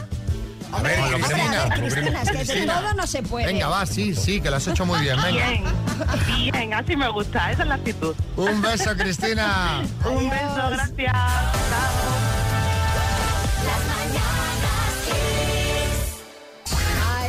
A 0.72 0.82
ver, 0.82 0.98
Hombre, 1.00 1.20
Cristina, 1.20 1.62
a 1.62 1.68
ver, 1.68 1.80
Cristina, 1.80 2.22
es 2.22 2.30
que 2.30 2.36
de 2.38 2.44
Cristina. 2.44 2.80
todo 2.80 2.94
no 2.94 3.06
se 3.06 3.22
puede. 3.22 3.46
Venga, 3.46 3.68
va, 3.68 3.86
sí, 3.86 4.14
sí, 4.14 4.40
que 4.40 4.50
lo 4.50 4.56
has 4.56 4.66
hecho 4.66 4.84
muy 4.84 5.00
bien, 5.00 5.16
venga. 5.22 5.48
Bien, 5.48 6.52
bien, 6.52 6.74
así 6.74 6.96
me 6.96 7.08
gusta, 7.08 7.50
esa 7.50 7.62
es 7.62 7.68
la 7.68 7.74
actitud. 7.76 8.14
Un 8.36 8.60
beso, 8.60 8.94
Cristina. 8.96 9.82
Un 10.04 10.28
beso, 10.28 10.70
gracias. 10.70 11.12
Chao. 11.12 12.17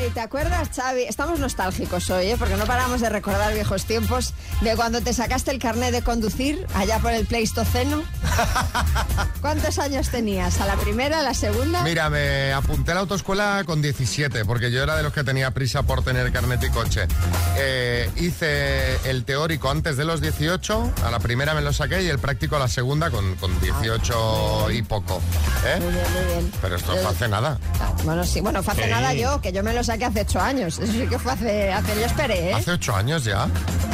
Ay, 0.10 0.13
¿te 0.16 0.22
acuerdas, 0.22 0.70
Xavi? 0.75 1.04
Estamos 1.04 1.39
nostálgicos 1.39 2.10
hoy, 2.10 2.32
¿eh? 2.32 2.36
porque 2.39 2.56
no 2.56 2.66
paramos 2.66 3.00
de 3.00 3.10
recordar 3.10 3.54
viejos 3.54 3.86
tiempos 3.86 4.34
de 4.62 4.75
cuando 4.75 5.01
te 5.01 5.13
sacaste 5.13 5.51
el 5.51 5.60
carnet 5.60 5.92
de 5.92 6.01
conducir 6.01 6.66
allá 6.74 6.98
por 6.98 7.12
el 7.13 7.28
Pleistoceno. 7.28 8.01
¿Cuántos 9.42 9.78
años 9.78 10.10
tenías? 10.10 10.60
¿A 10.62 10.66
la 10.66 10.78
primera, 10.78 11.20
a 11.20 11.22
la 11.22 11.36
segunda? 11.36 11.84
Mira, 11.84 12.10
me 12.10 12.51
apunté 12.54 12.92
a 12.92 12.96
la 12.96 13.01
autoescuela 13.01 13.62
con 13.68 13.84
17, 13.84 14.46
porque 14.46 14.72
yo 14.72 14.82
era 14.82 14.96
de 14.98 15.04
los 15.04 15.13
que 15.13 15.24
tenía 15.24 15.51
prisa 15.51 15.84
por 15.84 16.04
tener 16.04 16.32
carnet 16.32 16.63
y 16.63 16.70
coche. 16.72 17.01
Eh, 17.58 18.10
hice 18.16 18.96
el 19.08 19.25
teórico 19.25 19.70
antes 19.70 19.96
de 19.96 20.06
los 20.06 20.22
18, 20.22 20.92
a 21.06 21.12
la 21.12 21.20
primera 21.20 21.54
me 21.54 21.62
lo 21.62 21.72
saqué 21.72 22.01
y 22.01 22.08
el 22.08 22.18
práctico 22.18 22.56
a 22.56 22.60
la 22.60 22.68
segunda 22.68 23.12
con, 23.12 23.36
con 23.36 23.60
18 23.62 24.72
y 24.72 24.82
poco. 24.82 25.22
¿eh? 25.68 25.80
Muy 25.80 25.94
bien, 25.94 26.06
muy 26.13 26.24
bien. 26.34 26.51
Pero 26.62 26.78
esto 26.78 26.94
fue 26.94 27.06
hace 27.06 27.28
nada. 27.28 27.60
Ah, 27.80 27.94
Bueno, 28.06 28.24
sí, 28.24 28.42
bueno, 28.42 28.63
fue 28.63 28.74
hace 28.74 28.86
Sí. 28.86 28.89
nada 28.89 29.13
yo, 29.13 29.39
que 29.42 29.51
yo 29.51 29.62
me 29.62 29.72
lo 29.74 29.84
saqué 29.84 29.99
hace 30.06 30.22
ocho 30.22 30.39
años. 30.39 30.79
Eso 30.79 30.91
sí 30.91 31.08
que 31.08 31.20
fue 31.20 31.32
hace, 31.32 31.72
hace 31.72 32.00
yo 32.00 32.06
esperé, 32.06 32.50
¿eh? 32.50 32.53
Hace 32.53 32.72
ocho 32.72 32.96
años 32.96 33.24
ya. 33.24 33.48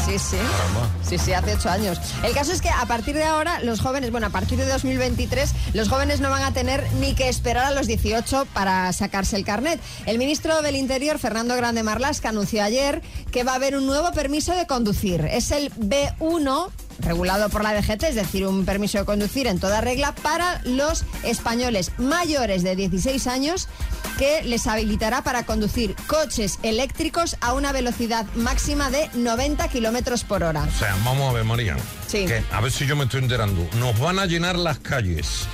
Sí, 0.05 0.19
sí. 0.19 0.37
Caramba. 0.37 0.89
Sí, 1.07 1.17
sí, 1.17 1.33
hace 1.33 1.53
ocho 1.53 1.69
años. 1.69 1.99
El 2.23 2.33
caso 2.33 2.51
es 2.51 2.61
que 2.61 2.69
a 2.69 2.85
partir 2.85 3.15
de 3.15 3.23
ahora, 3.23 3.59
los 3.61 3.81
jóvenes, 3.81 4.11
bueno, 4.11 4.27
a 4.27 4.29
partir 4.29 4.57
de 4.57 4.65
2023, 4.67 5.53
los 5.73 5.89
jóvenes 5.89 6.19
no 6.19 6.29
van 6.29 6.43
a 6.43 6.51
tener 6.51 6.85
ni 6.99 7.15
que 7.15 7.27
esperar 7.27 7.65
a 7.65 7.71
los 7.71 7.87
18 7.87 8.47
para 8.53 8.91
sacarse 8.93 9.35
el 9.35 9.45
carnet. 9.45 9.79
El 10.05 10.17
ministro 10.17 10.61
del 10.61 10.75
Interior, 10.75 11.17
Fernando 11.17 11.55
Grande 11.55 11.83
Marlasca, 11.83 12.29
anunció 12.29 12.63
ayer 12.63 13.01
que 13.31 13.43
va 13.43 13.53
a 13.53 13.55
haber 13.55 13.75
un 13.75 13.85
nuevo 13.87 14.11
permiso 14.11 14.53
de 14.53 14.67
conducir. 14.67 15.25
Es 15.25 15.51
el 15.51 15.71
B1 15.73 16.69
regulado 16.99 17.49
por 17.49 17.63
la 17.63 17.73
DGT, 17.73 18.03
es 18.03 18.15
decir, 18.15 18.45
un 18.45 18.65
permiso 18.65 18.97
de 18.97 19.05
conducir 19.05 19.47
en 19.47 19.59
toda 19.59 19.81
regla 19.81 20.13
para 20.15 20.61
los 20.63 21.05
españoles 21.23 21.91
mayores 21.97 22.63
de 22.63 22.75
16 22.75 23.27
años 23.27 23.67
que 24.17 24.43
les 24.43 24.65
habilitará 24.67 25.21
para 25.23 25.45
conducir 25.45 25.95
coches 26.07 26.59
eléctricos 26.63 27.35
a 27.41 27.53
una 27.53 27.71
velocidad 27.71 28.25
máxima 28.35 28.89
de 28.89 29.09
90 29.13 29.67
kilómetros 29.69 30.23
por 30.23 30.43
hora. 30.43 30.63
O 30.63 30.79
sea, 30.79 30.95
vamos 31.03 31.29
a 31.29 31.33
ver, 31.33 31.43
María. 31.43 31.75
Sí. 32.07 32.25
Que, 32.25 32.43
a 32.51 32.61
ver 32.61 32.71
si 32.71 32.85
yo 32.85 32.95
me 32.95 33.05
estoy 33.05 33.21
enterando. 33.21 33.67
Nos 33.77 33.99
van 33.99 34.19
a 34.19 34.25
llenar 34.25 34.55
las 34.55 34.79
calles 34.79 35.47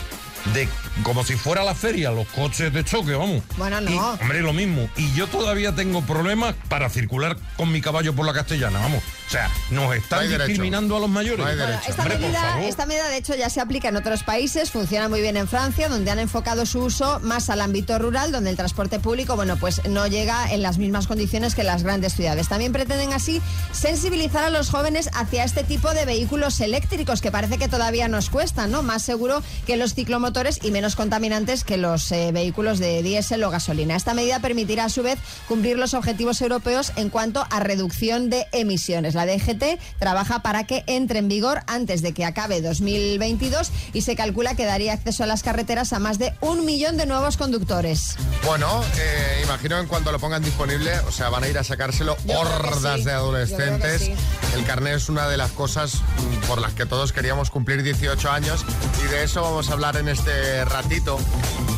de 0.53 0.67
como 1.03 1.24
si 1.24 1.36
fuera 1.36 1.63
la 1.63 1.74
feria, 1.75 2.12
los 2.12 2.27
coches 2.27 2.71
de 2.74 2.83
choque, 2.83 3.13
vamos. 3.13 3.43
Bueno, 3.57 3.81
no. 3.81 3.91
Y, 3.91 3.98
hombre, 3.98 4.41
lo 4.41 4.53
mismo. 4.53 4.89
Y 4.98 5.12
yo 5.13 5.27
todavía 5.27 5.74
tengo 5.74 6.01
problemas 6.01 6.55
para 6.69 6.89
circular 6.89 7.38
con 7.57 7.71
mi 7.71 7.81
caballo 7.81 8.13
por 8.13 8.25
la 8.25 8.33
castellana, 8.33 8.79
vamos. 8.79 9.03
O 9.27 9.31
sea, 9.31 9.50
nos 9.69 9.86
No 9.86 9.93
están 9.93 10.27
discriminando 10.27 10.98
a 10.98 11.00
los 11.00 11.10
mayores. 11.10 11.39
No 11.39 11.45
hay 11.45 11.55
Bueno, 11.55 11.71
derecho. 11.71 11.89
esta, 11.89 12.01
Hombre, 12.01 12.17
medida, 12.19 12.62
esta 12.63 12.86
medida, 12.86 13.07
de 13.07 13.17
hecho, 13.17 13.36
ya 13.36 13.50
se 13.50 13.62
aplica 13.62 13.88
en 13.88 13.95
otros 13.95 14.24
países, 14.24 14.71
funciona 14.71 15.07
muy 15.07 15.21
bien 15.21 15.38
en 15.38 15.48
Francia, 15.48 15.88
donde 15.88 16.12
han 16.12 16.19
enfocado 16.19 16.65
su 16.65 16.79
uso 16.79 17.19
más 17.21 17.50
al 17.50 17.62
ámbito 17.62 17.98
rural, 17.98 18.31
donde 18.31 18.50
el 18.50 18.57
transporte 18.57 19.00
público, 19.00 19.36
bueno, 19.36 19.55
pues 19.57 19.81
no 19.88 20.05
llega 20.07 20.51
en 20.51 20.62
las 20.62 20.77
mismas 20.77 21.07
condiciones 21.07 21.55
que 21.55 21.63
las 21.63 21.83
grandes 21.83 22.13
ciudades. 22.13 22.50
También 22.50 22.74
pretenden 22.74 23.13
así 23.13 23.41
sensibilizar 23.71 24.43
a 24.43 24.50
los 24.50 24.69
jóvenes 24.69 25.10
hacia 25.13 25.45
este 25.45 25.63
tipo 25.63 25.93
de 25.93 26.05
vehículos 26.05 26.60
eléctricos, 26.60 27.21
que 27.21 27.31
parece 27.31 27.57
que 27.57 27.69
todavía 27.69 28.10
nos 28.10 28.29
cuestan, 28.29 28.71
¿no? 28.71 28.83
Más 28.83 29.01
seguro 29.01 29.41
que 29.65 29.77
los 29.77 29.93
ciclomotores 29.93 30.30
y 30.61 30.71
menos 30.71 30.95
contaminantes 30.95 31.65
que 31.65 31.75
los 31.75 32.09
eh, 32.11 32.31
vehículos 32.31 32.79
de 32.79 33.03
diésel 33.03 33.43
o 33.43 33.50
gasolina. 33.50 33.97
Esta 33.97 34.13
medida 34.13 34.39
permitirá, 34.39 34.85
a 34.85 34.89
su 34.89 35.03
vez, 35.03 35.19
cumplir 35.47 35.77
los 35.77 35.93
objetivos 35.93 36.41
europeos 36.41 36.93
en 36.95 37.09
cuanto 37.09 37.45
a 37.50 37.59
reducción 37.59 38.29
de 38.29 38.47
emisiones. 38.53 39.13
La 39.13 39.25
DGT 39.25 39.79
trabaja 40.00 40.41
para 40.41 40.65
que 40.65 40.83
entre 40.88 41.19
en 41.19 41.27
vigor 41.27 41.63
antes 41.67 42.01
de 42.01 42.13
que 42.13 42.23
acabe 42.23 42.61
2022 42.61 43.71
y 43.91 44.01
se 44.03 44.15
calcula 44.15 44.55
que 44.55 44.65
daría 44.65 44.93
acceso 44.93 45.23
a 45.23 45.27
las 45.27 45.43
carreteras 45.43 45.91
a 45.91 46.00
más 46.00 46.17
de 46.17 46.33
un 46.39 46.65
millón 46.65 46.95
de 46.95 47.05
nuevos 47.05 47.35
conductores. 47.35 48.15
Bueno, 48.45 48.81
eh, 48.97 49.41
imagino 49.43 49.75
que 49.75 49.81
en 49.81 49.88
cuanto 49.88 50.13
lo 50.13 50.19
pongan 50.19 50.41
disponible, 50.41 50.97
o 51.07 51.11
sea, 51.11 51.27
van 51.27 51.43
a 51.43 51.50
ir 51.50 51.57
a 51.57 51.63
sacárselo 51.65 52.15
Yo 52.25 52.39
hordas 52.39 53.00
sí. 53.00 53.05
de 53.05 53.11
adolescentes. 53.11 54.11
El 54.55 54.63
carnet 54.63 54.95
es 54.95 55.09
una 55.09 55.27
de 55.27 55.35
las 55.35 55.51
cosas 55.51 55.95
mm, 55.95 56.40
por 56.51 56.60
las 56.60 56.74
que 56.74 56.86
todos 56.86 57.13
queríamos 57.13 57.50
cumplir 57.50 57.81
18 57.81 58.29
años 58.29 58.65
y 59.01 59.08
de 59.08 59.24
eso 59.24 59.41
vamos 59.41 59.70
a 59.70 59.72
hablar 59.72 59.96
en 59.96 60.10
este 60.10 60.65
ratito. 60.65 61.17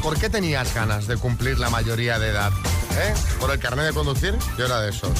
¿Por 0.01 0.17
qué 0.17 0.31
tenías 0.31 0.73
ganas 0.73 1.05
de 1.05 1.15
cumplir 1.15 1.59
la 1.59 1.69
mayoría 1.69 2.17
de 2.17 2.29
edad? 2.29 2.51
¿Eh? 2.97 3.13
¿Por 3.39 3.51
el 3.51 3.59
carnet 3.59 3.85
de 3.85 3.93
conducir? 3.93 4.35
Yo 4.57 4.65
era 4.65 4.81
de 4.81 4.89
esos. 4.89 5.11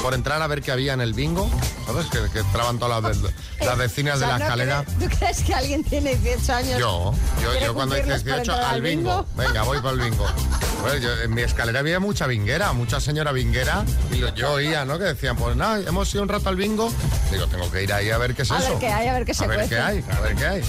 Por 0.00 0.14
entrar 0.14 0.40
a 0.40 0.46
ver 0.46 0.62
qué 0.62 0.70
había 0.70 0.92
en 0.92 1.00
el 1.00 1.14
bingo, 1.14 1.50
¿sabes? 1.84 2.06
Que, 2.06 2.20
que 2.32 2.38
entraban 2.38 2.78
todas 2.78 3.02
las, 3.02 3.18
las 3.58 3.76
vecinas 3.76 4.20
de 4.20 4.28
la 4.28 4.38
¿no 4.38 4.44
escalera. 4.44 4.84
¿Tú 4.84 5.08
crees 5.18 5.42
que 5.42 5.52
alguien 5.52 5.82
tiene 5.82 6.14
18 6.14 6.52
años? 6.54 6.78
Yo, 6.78 7.12
yo, 7.42 7.50
¿Quiere 7.50 7.66
yo 7.66 7.74
cuando 7.74 7.96
hice 7.96 8.04
cumplirlos 8.04 8.22
para 8.22 8.36
18 8.36 8.52
entrar 8.52 8.68
al 8.68 8.74
al 8.76 8.82
bingo. 8.82 9.10
bingo? 9.10 9.26
Venga, 9.34 9.62
voy 9.64 9.78
para 9.78 9.90
el 9.94 10.00
bingo. 10.00 10.26
Pues 10.80 11.02
yo- 11.02 11.20
en 11.22 11.34
mi 11.34 11.42
escalera 11.42 11.80
había 11.80 12.00
mucha 12.00 12.26
vinguera, 12.26 12.72
mucha 12.72 13.00
señora 13.00 13.32
vinguera, 13.32 13.84
y 14.12 14.16
lo- 14.16 14.34
yo 14.34 14.52
oía, 14.52 14.84
¿no? 14.84 14.98
Que 14.98 15.04
decían, 15.04 15.36
pues 15.36 15.54
nada, 15.56 15.78
hemos 15.86 16.12
ido 16.14 16.22
un 16.22 16.28
rato 16.28 16.48
al 16.48 16.56
bingo. 16.56 16.90
Digo, 17.30 17.46
tengo 17.48 17.70
que 17.70 17.82
ir 17.82 17.92
ahí 17.92 18.10
a 18.10 18.18
ver 18.18 18.34
qué 18.34 18.42
es 18.42 18.50
A 18.50 18.58
eso. 18.58 18.70
ver 18.70 18.78
qué 18.78 18.88
hay, 18.88 19.08
a 19.08 19.12
ver 19.12 19.24
qué 19.24 19.34
se 19.34 19.44
A 19.44 19.46
ver 19.46 19.68
qué 19.68 19.78
hay, 19.78 20.04
a 20.16 20.20
ver 20.20 20.34
qué 20.36 20.46
hay. 20.46 20.62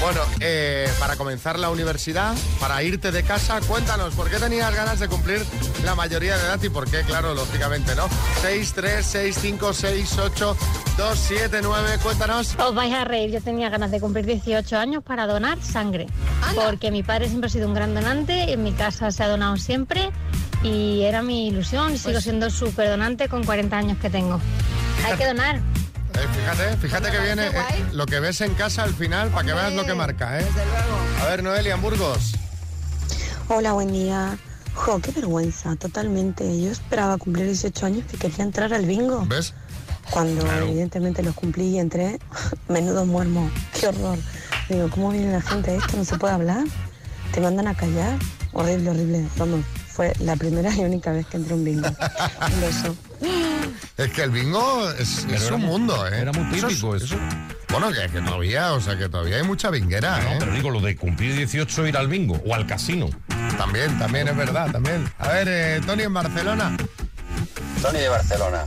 Bueno, 0.00 0.20
eh, 0.40 0.90
para 0.98 1.16
comenzar 1.16 1.58
la 1.58 1.70
universidad, 1.70 2.34
para 2.60 2.82
irte 2.82 3.12
de 3.12 3.22
casa, 3.22 3.60
cuéntanos, 3.66 4.12
¿por 4.14 4.28
qué 4.28 4.36
tenías 4.38 4.74
ganas 4.74 4.98
de 4.98 5.08
cumplir 5.08 5.44
la 5.84 5.94
mayoría 5.94 6.36
de 6.36 6.44
edad 6.46 6.62
y 6.62 6.68
por 6.68 6.90
qué? 6.90 7.02
Claro, 7.02 7.34
lógicamente, 7.34 7.94
¿no? 7.94 8.08
6, 8.42 8.72
3, 8.74 9.06
6, 9.06 9.38
5, 9.40 9.72
6, 9.72 10.18
8, 10.18 10.56
2, 10.98 11.18
7, 11.28 11.60
9, 11.62 11.98
cuéntanos. 12.02 12.54
Os 12.58 12.74
vais 12.74 12.92
a 12.92 13.04
reír, 13.04 13.30
yo 13.30 13.40
tenía 13.40 13.68
ganas 13.70 13.90
de 13.92 14.00
cumplir 14.00 14.26
18 14.26 14.76
años 14.76 15.02
para 15.04 15.26
donar 15.26 15.62
sangre, 15.62 16.06
porque 16.56 16.90
mi 16.90 17.02
padre 17.02 17.28
siempre 17.28 17.46
ha 17.48 17.50
sido 17.52 17.68
un 17.68 17.74
gran 17.74 17.94
donante, 17.94 18.52
en 18.52 18.62
mi 18.62 18.72
casa 18.72 19.10
se 19.10 19.22
ha 19.22 19.28
donado 19.28 19.43
siempre 19.56 20.10
y 20.62 21.02
era 21.02 21.22
mi 21.22 21.48
ilusión 21.48 21.88
y 21.88 21.90
Pues 21.90 22.02
sigo 22.02 22.20
siendo 22.20 22.50
súper 22.50 22.88
donante 22.88 23.28
con 23.28 23.44
40 23.44 23.76
años 23.76 23.98
que 23.98 24.10
tengo. 24.10 24.40
Hay 25.04 25.16
que 25.16 25.26
donar. 25.26 25.56
Eh, 25.56 26.28
fíjate, 26.32 26.76
fíjate 26.76 27.10
que 27.10 27.18
viene 27.20 27.46
eh, 27.48 27.84
lo 27.92 28.06
que 28.06 28.20
ves 28.20 28.40
en 28.40 28.54
casa 28.54 28.84
al 28.84 28.94
final 28.94 29.30
para 29.30 29.46
que 29.46 29.52
veas 29.52 29.72
lo 29.72 29.84
que 29.84 29.94
marca, 29.94 30.40
¿eh? 30.40 30.46
A 31.22 31.26
ver, 31.26 31.42
Noelia, 31.42 31.74
en 31.74 31.82
Burgos. 31.82 32.34
Hola, 33.48 33.72
buen 33.72 33.92
día. 33.92 34.38
Jo, 34.74 35.00
qué 35.00 35.10
vergüenza, 35.10 35.76
totalmente. 35.76 36.60
Yo 36.60 36.70
esperaba 36.70 37.18
cumplir 37.18 37.46
18 37.46 37.86
años 37.86 38.04
que 38.10 38.16
quería 38.16 38.44
entrar 38.44 38.72
al 38.72 38.86
bingo. 38.86 39.24
¿Ves? 39.26 39.54
Cuando 40.10 40.46
evidentemente 40.52 41.22
los 41.22 41.34
cumplí 41.34 41.68
y 41.68 41.78
entré, 41.78 42.18
menudo 42.68 43.04
muermo, 43.04 43.50
qué 43.78 43.88
horror. 43.88 44.18
Digo, 44.68 44.88
¿cómo 44.90 45.10
viene 45.10 45.32
la 45.32 45.42
gente 45.42 45.76
esto? 45.76 45.96
¿No 45.96 46.04
se 46.04 46.16
puede 46.16 46.34
hablar? 46.34 46.64
¿Te 47.32 47.40
mandan 47.40 47.66
a 47.68 47.74
callar? 47.74 48.18
Horrible, 48.54 48.90
horrible. 48.90 49.26
Vamos, 49.36 49.60
fue 49.88 50.12
la 50.20 50.36
primera 50.36 50.72
y 50.74 50.80
única 50.80 51.12
vez 51.12 51.26
que 51.26 51.36
entré 51.36 51.52
a 51.52 51.56
un 51.56 51.64
bingo. 51.64 51.88
Un 52.54 52.60
beso. 52.60 52.96
Es 53.96 54.10
que 54.12 54.22
el 54.22 54.30
bingo 54.30 54.90
es, 54.92 55.24
un 55.50 55.60
muy- 55.60 55.70
mundo, 55.70 56.06
¿eh? 56.08 56.18
era 56.20 56.32
muy 56.32 56.56
Eso 56.56 56.66
es- 56.68 56.72
típico 56.74 56.96
eso. 56.96 57.16
Bueno, 57.70 57.90
que, 57.92 58.08
que 58.12 58.20
todavía, 58.20 58.72
o 58.74 58.80
sea, 58.80 58.96
que 58.96 59.08
todavía 59.08 59.36
hay 59.36 59.42
mucha 59.42 59.70
vinguera, 59.70 60.20
No, 60.20 60.30
¿eh? 60.30 60.36
pero 60.38 60.52
digo, 60.52 60.70
lo 60.70 60.80
de 60.80 60.96
cumplir 60.96 61.34
18 61.36 61.86
ir 61.88 61.96
al 61.96 62.06
bingo 62.08 62.40
o 62.46 62.54
al 62.54 62.66
casino. 62.66 63.08
También, 63.58 63.98
también 63.98 64.28
es 64.28 64.36
verdad, 64.36 64.70
también. 64.70 65.10
A 65.18 65.28
ver, 65.28 65.48
eh, 65.48 65.80
Tony 65.84 66.04
en 66.04 66.14
Barcelona. 66.14 66.76
Tony 67.82 67.98
de 67.98 68.08
Barcelona. 68.08 68.64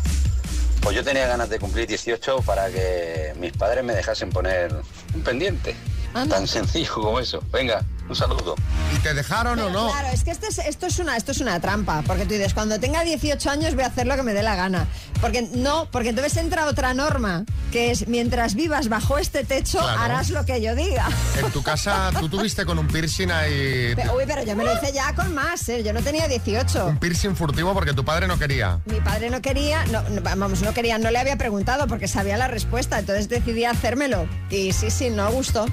Pues 0.82 0.96
yo 0.96 1.03
tenía 1.03 1.27
ganas 1.27 1.50
de 1.50 1.60
cumplir 1.60 1.88
18 1.88 2.41
para 2.46 2.70
que 2.70 3.34
mis 3.39 3.51
padres 3.53 3.84
me 3.84 3.94
dejasen 3.94 4.29
poner 4.29 4.74
un 5.13 5.22
pendiente. 5.22 5.75
Tan 6.13 6.48
sencillo 6.48 6.94
como 6.96 7.20
eso. 7.20 7.41
Venga, 7.51 7.84
un 8.09 8.15
saludo. 8.15 8.55
¿Y 8.95 8.99
te 8.99 9.13
dejaron 9.13 9.59
o 9.59 9.69
no? 9.69 9.89
Claro, 9.91 10.07
es 10.13 10.23
que 10.23 10.31
este 10.31 10.47
es- 10.47 10.59
esto, 10.59 10.87
es 10.87 10.99
una, 10.99 11.17
esto 11.17 11.31
es 11.31 11.39
una 11.39 11.59
trampa, 11.59 12.03
porque 12.07 12.23
tú 12.25 12.33
dices, 12.33 12.53
cuando 12.53 12.79
tenga 12.79 13.03
18 13.03 13.49
años 13.49 13.75
voy 13.75 13.83
a 13.83 13.87
hacer 13.87 14.07
lo 14.07 14.15
que 14.15 14.23
me 14.23 14.33
dé 14.33 14.43
la 14.43 14.55
gana. 14.55 14.87
Porque 15.21 15.41
no, 15.53 15.89
porque 15.91 16.09
entonces 16.09 16.37
entra 16.37 16.65
otra 16.67 16.93
norma, 16.93 17.43
que 17.71 17.91
es 17.91 18.07
mientras 18.07 18.53
vivas 18.55 18.87
bajo 18.87 19.17
este 19.17 19.43
techo, 19.43 19.79
Claro. 19.79 19.99
harás 20.01 20.29
lo 20.29 20.45
que 20.45 20.61
yo 20.61 20.75
diga. 20.75 21.07
En 21.43 21.51
tu 21.51 21.61
casa, 21.63 22.11
tú 22.19 22.29
tuviste 22.29 22.65
con 22.65 22.77
un 22.79 22.87
piercing 22.87 23.31
ahí. 23.31 23.93
Pero, 23.95 24.15
uy, 24.15 24.23
pero 24.27 24.43
yo 24.43 24.55
me 24.55 24.63
lo 24.63 24.73
hice 24.73 24.91
ya 24.93 25.13
con 25.15 25.33
más, 25.33 25.67
¿eh? 25.69 25.83
yo 25.83 25.91
no 25.93 26.01
tenía 26.01 26.27
18. 26.27 26.85
Un 26.87 26.97
piercing 26.99 27.35
furtivo 27.35 27.73
porque 27.73 27.93
tu 27.93 28.05
padre 28.05 28.27
no 28.27 28.37
quería. 28.37 28.79
Mi 28.85 29.01
padre 29.01 29.29
no 29.29 29.41
quería, 29.41 29.85
no, 29.87 30.01
no, 30.03 30.21
vamos, 30.21 30.61
no 30.61 30.73
quería, 30.73 30.97
no 30.97 31.11
le 31.11 31.19
había 31.19 31.35
preguntado 31.37 31.87
porque 31.87 32.07
sabía 32.07 32.37
la 32.37 32.47
respuesta, 32.47 32.99
entonces 32.99 33.27
decidí 33.27 33.65
hacérmelo. 33.65 34.27
Y 34.49 34.71
sí, 34.73 34.91
sí, 34.91 35.09
no 35.09 35.29
gustó, 35.31 35.65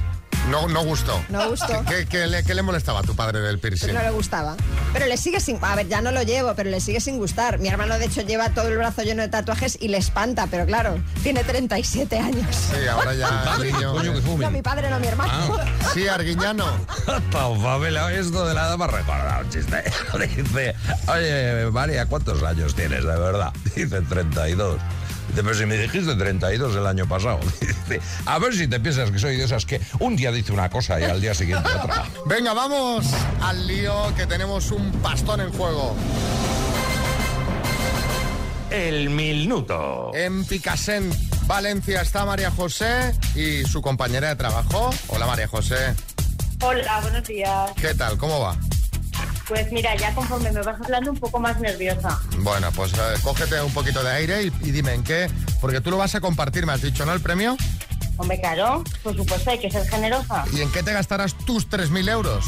No, 0.50 0.68
no 0.68 0.84
gustó. 0.84 1.22
no 1.30 1.48
gustó. 1.48 1.84
¿Qué, 1.88 2.06
qué 2.06 2.26
le, 2.26 2.44
qué 2.44 2.54
le 2.54 2.62
molestaba 2.62 3.00
a 3.00 3.02
tu 3.02 3.16
padre 3.16 3.40
del 3.40 3.58
piercing? 3.58 3.88
Pues 3.88 3.94
no 3.94 4.02
le 4.02 4.10
gustaba. 4.10 4.56
Pero 4.92 5.06
le 5.06 5.16
sigue 5.16 5.40
sin. 5.40 5.58
A 5.62 5.74
ver, 5.74 5.88
ya 5.88 6.00
no 6.02 6.10
lo 6.12 6.22
llevo, 6.22 6.54
pero 6.54 6.70
le 6.70 6.80
sigue 6.80 7.00
sin 7.00 7.18
gustar. 7.18 7.58
Mi 7.58 7.68
hermano, 7.68 7.98
de 7.98 8.04
hecho, 8.06 8.20
lleva 8.22 8.50
todo 8.50 8.68
el 8.68 8.76
brazo 8.76 9.02
lleno 9.02 9.22
de 9.22 9.28
tatuajes 9.28 9.78
y 9.80 9.88
le 9.88 9.96
espanta, 9.98 10.46
pero 10.50 10.66
claro, 10.66 11.02
tiene 11.22 11.44
37 11.44 12.18
años. 12.18 12.46
Sí, 12.54 12.86
ahora 12.88 13.14
ya 13.14 13.54
el 13.56 13.72
niño. 13.72 13.92
Coño, 13.92 14.12
que 14.12 14.20
No, 14.20 14.50
mi 14.50 14.62
padre 14.62 14.90
no, 14.90 15.00
mi 15.00 15.06
hermano. 15.06 15.58
Sí, 15.94 16.06
Arguiñano. 16.06 16.66
Pau 17.32 17.60
Favela, 17.60 18.12
esto 18.12 18.46
de 18.46 18.54
la 18.54 18.68
edad 18.68 18.76
me 18.78 18.84
ha 18.84 18.88
recordado 18.88 19.44
un 19.44 19.50
chiste. 19.50 19.82
Dice, 20.36 20.74
oye, 21.08 21.70
María, 21.70 22.06
¿cuántos 22.06 22.42
años 22.42 22.74
tienes 22.74 23.02
de 23.04 23.16
verdad? 23.16 23.52
Dice, 23.74 24.00
32. 24.02 24.78
Dice, 25.34 25.42
pero 25.42 25.56
si 25.56 25.66
me 25.66 25.76
dijiste 25.76 26.14
32 26.14 26.76
el 26.76 26.86
año 26.86 27.08
pasado. 27.08 27.40
Dice, 27.60 28.00
a 28.24 28.38
ver 28.38 28.54
si 28.54 28.68
te 28.68 28.78
piensas 28.78 29.10
que 29.10 29.18
soy 29.18 29.36
de 29.36 29.42
esas 29.42 29.66
que 29.66 29.80
un 29.98 30.14
día 30.14 30.30
dice 30.30 30.52
una 30.52 30.70
cosa 30.70 31.00
y 31.00 31.02
al 31.02 31.20
día 31.20 31.34
siguiente 31.34 31.68
otra. 31.70 32.04
Venga, 32.26 32.54
vamos 32.54 33.04
al 33.42 33.66
lío 33.66 34.14
que 34.14 34.28
tenemos 34.28 34.70
un 34.70 34.92
pastón 35.02 35.40
en 35.40 35.52
juego. 35.52 35.96
El 38.70 39.10
minuto. 39.10 40.12
En 40.14 40.44
Picasen, 40.44 41.10
Valencia, 41.48 42.02
está 42.02 42.24
María 42.24 42.52
José 42.52 43.12
y 43.34 43.64
su 43.64 43.82
compañera 43.82 44.28
de 44.28 44.36
trabajo. 44.36 44.90
Hola 45.08 45.26
María 45.26 45.48
José. 45.48 45.96
Hola, 46.60 47.00
buenos 47.00 47.24
días. 47.24 47.72
¿Qué 47.74 47.92
tal? 47.94 48.16
¿Cómo 48.18 48.38
va? 48.38 48.56
Pues 49.48 49.70
mira, 49.72 49.94
ya 49.96 50.14
conforme 50.14 50.50
me 50.52 50.62
vas 50.62 50.80
hablando 50.80 51.10
un 51.10 51.18
poco 51.18 51.38
más 51.38 51.60
nerviosa. 51.60 52.18
Bueno, 52.38 52.70
pues 52.72 52.92
eh, 52.94 52.96
cógete 53.22 53.60
un 53.60 53.72
poquito 53.72 54.02
de 54.02 54.10
aire 54.10 54.42
y, 54.44 54.46
y 54.62 54.70
dime 54.70 54.94
en 54.94 55.04
qué, 55.04 55.30
porque 55.60 55.80
tú 55.80 55.90
lo 55.90 55.98
vas 55.98 56.14
a 56.14 56.20
compartir, 56.20 56.64
me 56.66 56.72
has 56.72 56.82
dicho, 56.82 57.04
¿no? 57.04 57.12
El 57.12 57.20
premio. 57.20 57.56
Hombre, 58.16 58.40
claro, 58.40 58.84
por 59.02 59.16
supuesto, 59.16 59.50
hay 59.50 59.58
que 59.58 59.70
ser 59.70 59.86
generosa. 59.88 60.44
¿Y 60.52 60.60
en 60.60 60.70
qué 60.72 60.82
te 60.82 60.92
gastarás 60.92 61.34
tus 61.34 61.68
3.000 61.68 62.08
euros? 62.10 62.44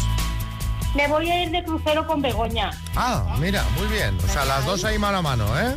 Me 0.94 1.08
voy 1.08 1.28
a 1.30 1.42
ir 1.42 1.50
de 1.50 1.62
crucero 1.64 2.06
con 2.06 2.22
Begoña. 2.22 2.70
Ah, 2.94 3.36
mira, 3.38 3.62
muy 3.76 3.86
bien. 3.88 4.16
O 4.24 4.32
sea, 4.32 4.44
las 4.46 4.64
dos 4.64 4.84
ahí 4.84 4.98
mano 4.98 5.18
a 5.18 5.22
mano, 5.22 5.60
¿eh? 5.60 5.76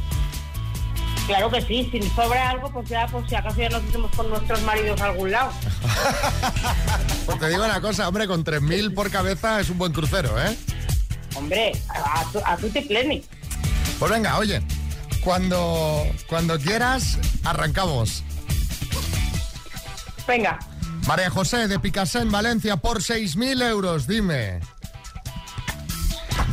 Claro 1.28 1.50
que 1.52 1.62
sí, 1.62 1.90
si 1.92 2.02
sobra 2.12 2.52
algo, 2.52 2.72
pues 2.72 2.88
ya, 2.90 3.06
pues 3.08 3.28
si 3.30 3.36
acaso 3.36 3.58
ya 3.58 3.70
nos 3.70 3.84
iremos 3.84 4.10
con 4.16 4.30
nuestros 4.30 4.62
maridos 4.64 5.00
a 5.02 5.06
algún 5.06 5.32
lado. 5.32 5.52
Pues 7.26 7.40
te 7.40 7.50
digo 7.50 7.64
una 7.64 7.80
cosa, 7.80 8.08
hombre, 8.08 8.26
con 8.26 8.44
3.000 8.44 8.96
por 8.96 9.12
cabeza 9.12 9.60
es 9.60 9.70
un 9.70 9.78
buen 9.78 9.94
crucero, 9.94 10.42
¿eh? 10.42 10.58
Hombre, 11.36 11.72
a, 11.90 12.24
tu- 12.32 12.42
a 12.46 12.58
tu 12.58 12.70
te. 12.70 13.24
Pues 14.00 14.12
venga, 14.12 14.38
oye, 14.38 14.62
cuando, 15.24 16.04
cuando 16.28 16.58
quieras, 16.60 17.18
arrancamos. 17.44 18.24
Venga, 20.28 20.60
María 21.08 21.30
José 21.30 21.68
de 21.68 21.80
Picasso 21.80 22.20
en 22.20 22.32
Valencia 22.32 22.78
por 22.78 23.00
6.000 23.02 23.64
euros, 23.70 24.06
dime. 24.08 24.60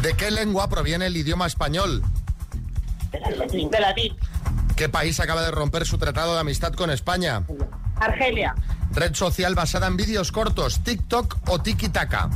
¿De 0.03 0.15
qué 0.15 0.31
lengua 0.31 0.69
proviene 0.69 1.07
el 1.07 1.17
idioma 1.17 1.47
español? 1.47 2.03
de 3.13 3.81
latín. 3.81 4.17
¿Qué 4.77 4.89
país 4.91 5.19
acaba 5.21 5.43
de 5.43 5.51
romper 5.51 5.87
su 5.87 5.97
tratado 5.99 6.35
de 6.35 6.41
amistad 6.41 6.73
con 6.75 6.91
España? 6.91 7.45
Argelia, 7.99 8.55
Red 8.93 9.15
social 9.15 9.55
basada 9.55 9.87
en 9.87 9.97
vídeos 9.97 10.33
cortos, 10.33 10.81
TikTok 10.85 11.39
o 11.49 11.61
TikTaka. 11.61 12.29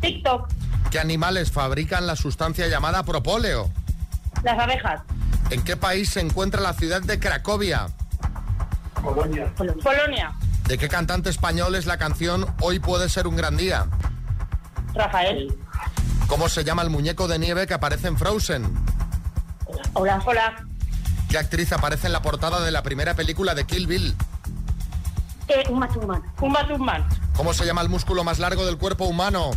TikTok, 0.00 0.48
¿Qué 0.90 0.98
animales 0.98 1.50
fabrican 1.50 2.06
la 2.06 2.16
sustancia 2.16 2.68
llamada 2.68 3.02
propóleo? 3.02 3.70
las 4.42 4.58
abejas, 4.58 5.00
¿En 5.50 5.62
qué 5.62 5.76
país 5.76 6.10
se 6.10 6.20
encuentra 6.20 6.60
la 6.60 6.72
ciudad 6.74 7.00
de 7.02 7.18
Cracovia? 7.18 7.86
Polonia. 9.02 9.52
Polonia, 9.56 10.32
¿De 10.66 10.78
qué 10.78 10.88
cantante 10.88 11.30
español 11.30 11.74
es 11.74 11.86
la 11.86 11.96
canción 11.96 12.46
Hoy 12.60 12.78
puede 12.78 13.08
ser 13.08 13.26
un 13.26 13.36
gran 13.36 13.56
día? 13.56 13.86
Rafael. 14.94 15.56
¿Cómo 16.26 16.48
se 16.48 16.64
llama 16.64 16.82
el 16.82 16.90
muñeco 16.90 17.28
de 17.28 17.38
nieve 17.38 17.66
que 17.66 17.74
aparece 17.74 18.08
en 18.08 18.18
Frozen? 18.18 18.72
Hola, 19.94 20.20
hola. 20.24 20.54
¿Qué 21.28 21.38
actriz 21.38 21.72
aparece 21.72 22.06
en 22.06 22.12
la 22.12 22.22
portada 22.22 22.64
de 22.64 22.70
la 22.70 22.82
primera 22.82 23.14
película 23.14 23.54
de 23.54 23.64
Kill 23.64 23.86
Bill? 23.86 24.14
Eh, 25.48 25.62
un 25.68 25.80
Batumán. 25.80 26.22
Un 26.40 26.52
Batumán. 26.52 27.08
¿Cómo 27.36 27.52
se 27.52 27.64
llama 27.64 27.82
el 27.82 27.88
músculo 27.88 28.24
más 28.24 28.38
largo 28.38 28.64
del 28.66 28.78
cuerpo 28.78 29.04
humano? 29.04 29.50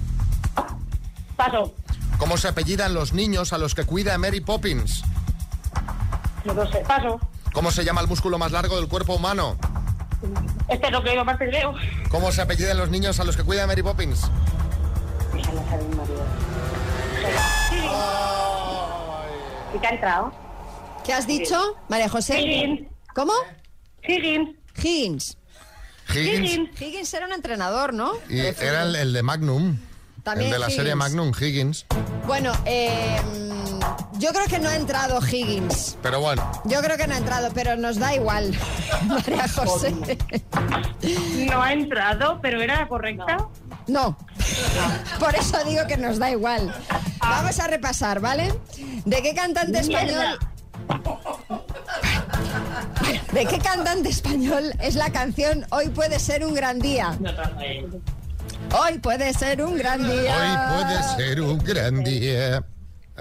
Paso. 1.40 1.74
¿Cómo 2.18 2.36
se 2.36 2.50
apellidan 2.50 2.94
los 2.94 3.14
niños 3.14 3.54
a 3.54 3.58
los 3.58 3.74
que 3.74 3.86
cuida 3.86 4.18
Mary 4.18 4.42
Poppins? 4.42 5.04
No 6.44 6.54
lo 6.54 6.70
sé. 6.70 6.80
Paso. 6.80 7.18
¿Cómo 7.54 7.72
se 7.72 7.86
llama 7.86 8.02
el 8.02 8.08
músculo 8.08 8.38
más 8.38 8.52
largo 8.52 8.76
del 8.76 8.90
cuerpo 8.90 9.16
humano? 9.16 9.58
Este 10.68 10.88
es 10.88 10.92
lo 10.92 11.02
que 11.02 11.16
yo 11.16 11.24
más 11.24 11.40
te 11.40 11.48
leo. 11.48 11.74
¿Cómo 12.10 12.34
se 12.34 12.42
apellidan 12.42 12.78
los 12.78 12.90
niños 12.90 13.22
a 13.22 13.24
los 13.24 13.38
que 13.38 13.44
cuida 13.44 13.66
Mary 13.68 13.82
Poppins? 13.82 14.30
¿Y 19.74 19.80
te 19.80 19.88
ha 19.88 19.92
entrado? 19.92 20.34
¿Qué 21.06 21.14
has 21.14 21.26
dicho, 21.26 21.78
María 21.88 22.10
José? 22.10 22.42
Higgins. 22.42 22.82
¿Cómo? 23.16 23.32
Higgins. 24.06 24.58
Higgins. 24.76 25.38
Higgins. 26.14 26.82
Higgins 26.82 27.14
era 27.14 27.28
un 27.28 27.32
entrenador, 27.32 27.94
¿no? 27.94 28.12
Y 28.28 28.40
era 28.40 28.84
el, 28.84 28.98
el 28.98 29.14
de 29.14 29.24
Magnum. 29.24 29.78
También 30.24 30.48
el 30.48 30.54
de 30.54 30.60
la 30.60 30.70
serie. 30.70 30.96
Magnum, 30.96 31.32
Higgins. 31.40 31.86
Bueno, 32.26 32.52
eh, 32.66 33.20
yo 34.14 34.30
creo 34.30 34.46
que 34.48 34.60
no 34.60 34.70
ha 34.70 34.76
entrado 34.76 35.20
Higgins. 35.26 35.98
Pero 36.02 36.20
bueno, 36.20 36.50
Yo 36.66 36.82
creo 36.82 36.98
que 36.98 37.08
no 37.08 37.16
ha 37.16 37.18
entrado, 37.18 37.50
pero 37.54 37.76
nos 37.76 37.98
da 37.98 38.14
igual, 38.14 38.52
María 39.08 39.48
José. 39.48 39.96
No 41.50 41.62
ha 41.62 41.74
entrado, 41.74 42.40
pero 42.42 42.62
era 42.62 42.82
la 42.82 42.88
correcta. 42.88 43.48
No. 43.88 44.18
Por 45.20 45.36
eso 45.36 45.58
digo 45.66 45.88
que 45.88 45.98
nos 45.98 46.20
da 46.20 46.32
igual. 46.32 46.74
Vamos 47.20 47.60
a 47.60 47.68
repasar, 47.68 48.20
¿vale? 48.20 48.54
¿De 49.06 49.22
qué 49.22 49.34
cantante 49.34 49.80
español? 49.80 50.38
¿De 53.34 53.46
qué 53.46 53.60
cantante 53.60 54.10
español 54.10 54.74
es 54.80 54.96
la 54.96 55.12
canción 55.12 55.66
Hoy 55.70 55.90
puede 55.90 56.20
ser 56.20 56.44
un 56.46 56.54
gran 56.54 56.80
día? 56.80 57.18
Hoy 58.72 59.00
puede 59.00 59.34
ser 59.34 59.64
un 59.64 59.78
gran 59.78 60.02
día. 60.08 60.36
Hoy 60.36 60.84
puede 60.84 61.04
ser 61.16 61.42
un 61.42 61.58
gran 61.60 62.04
día. 62.04 62.64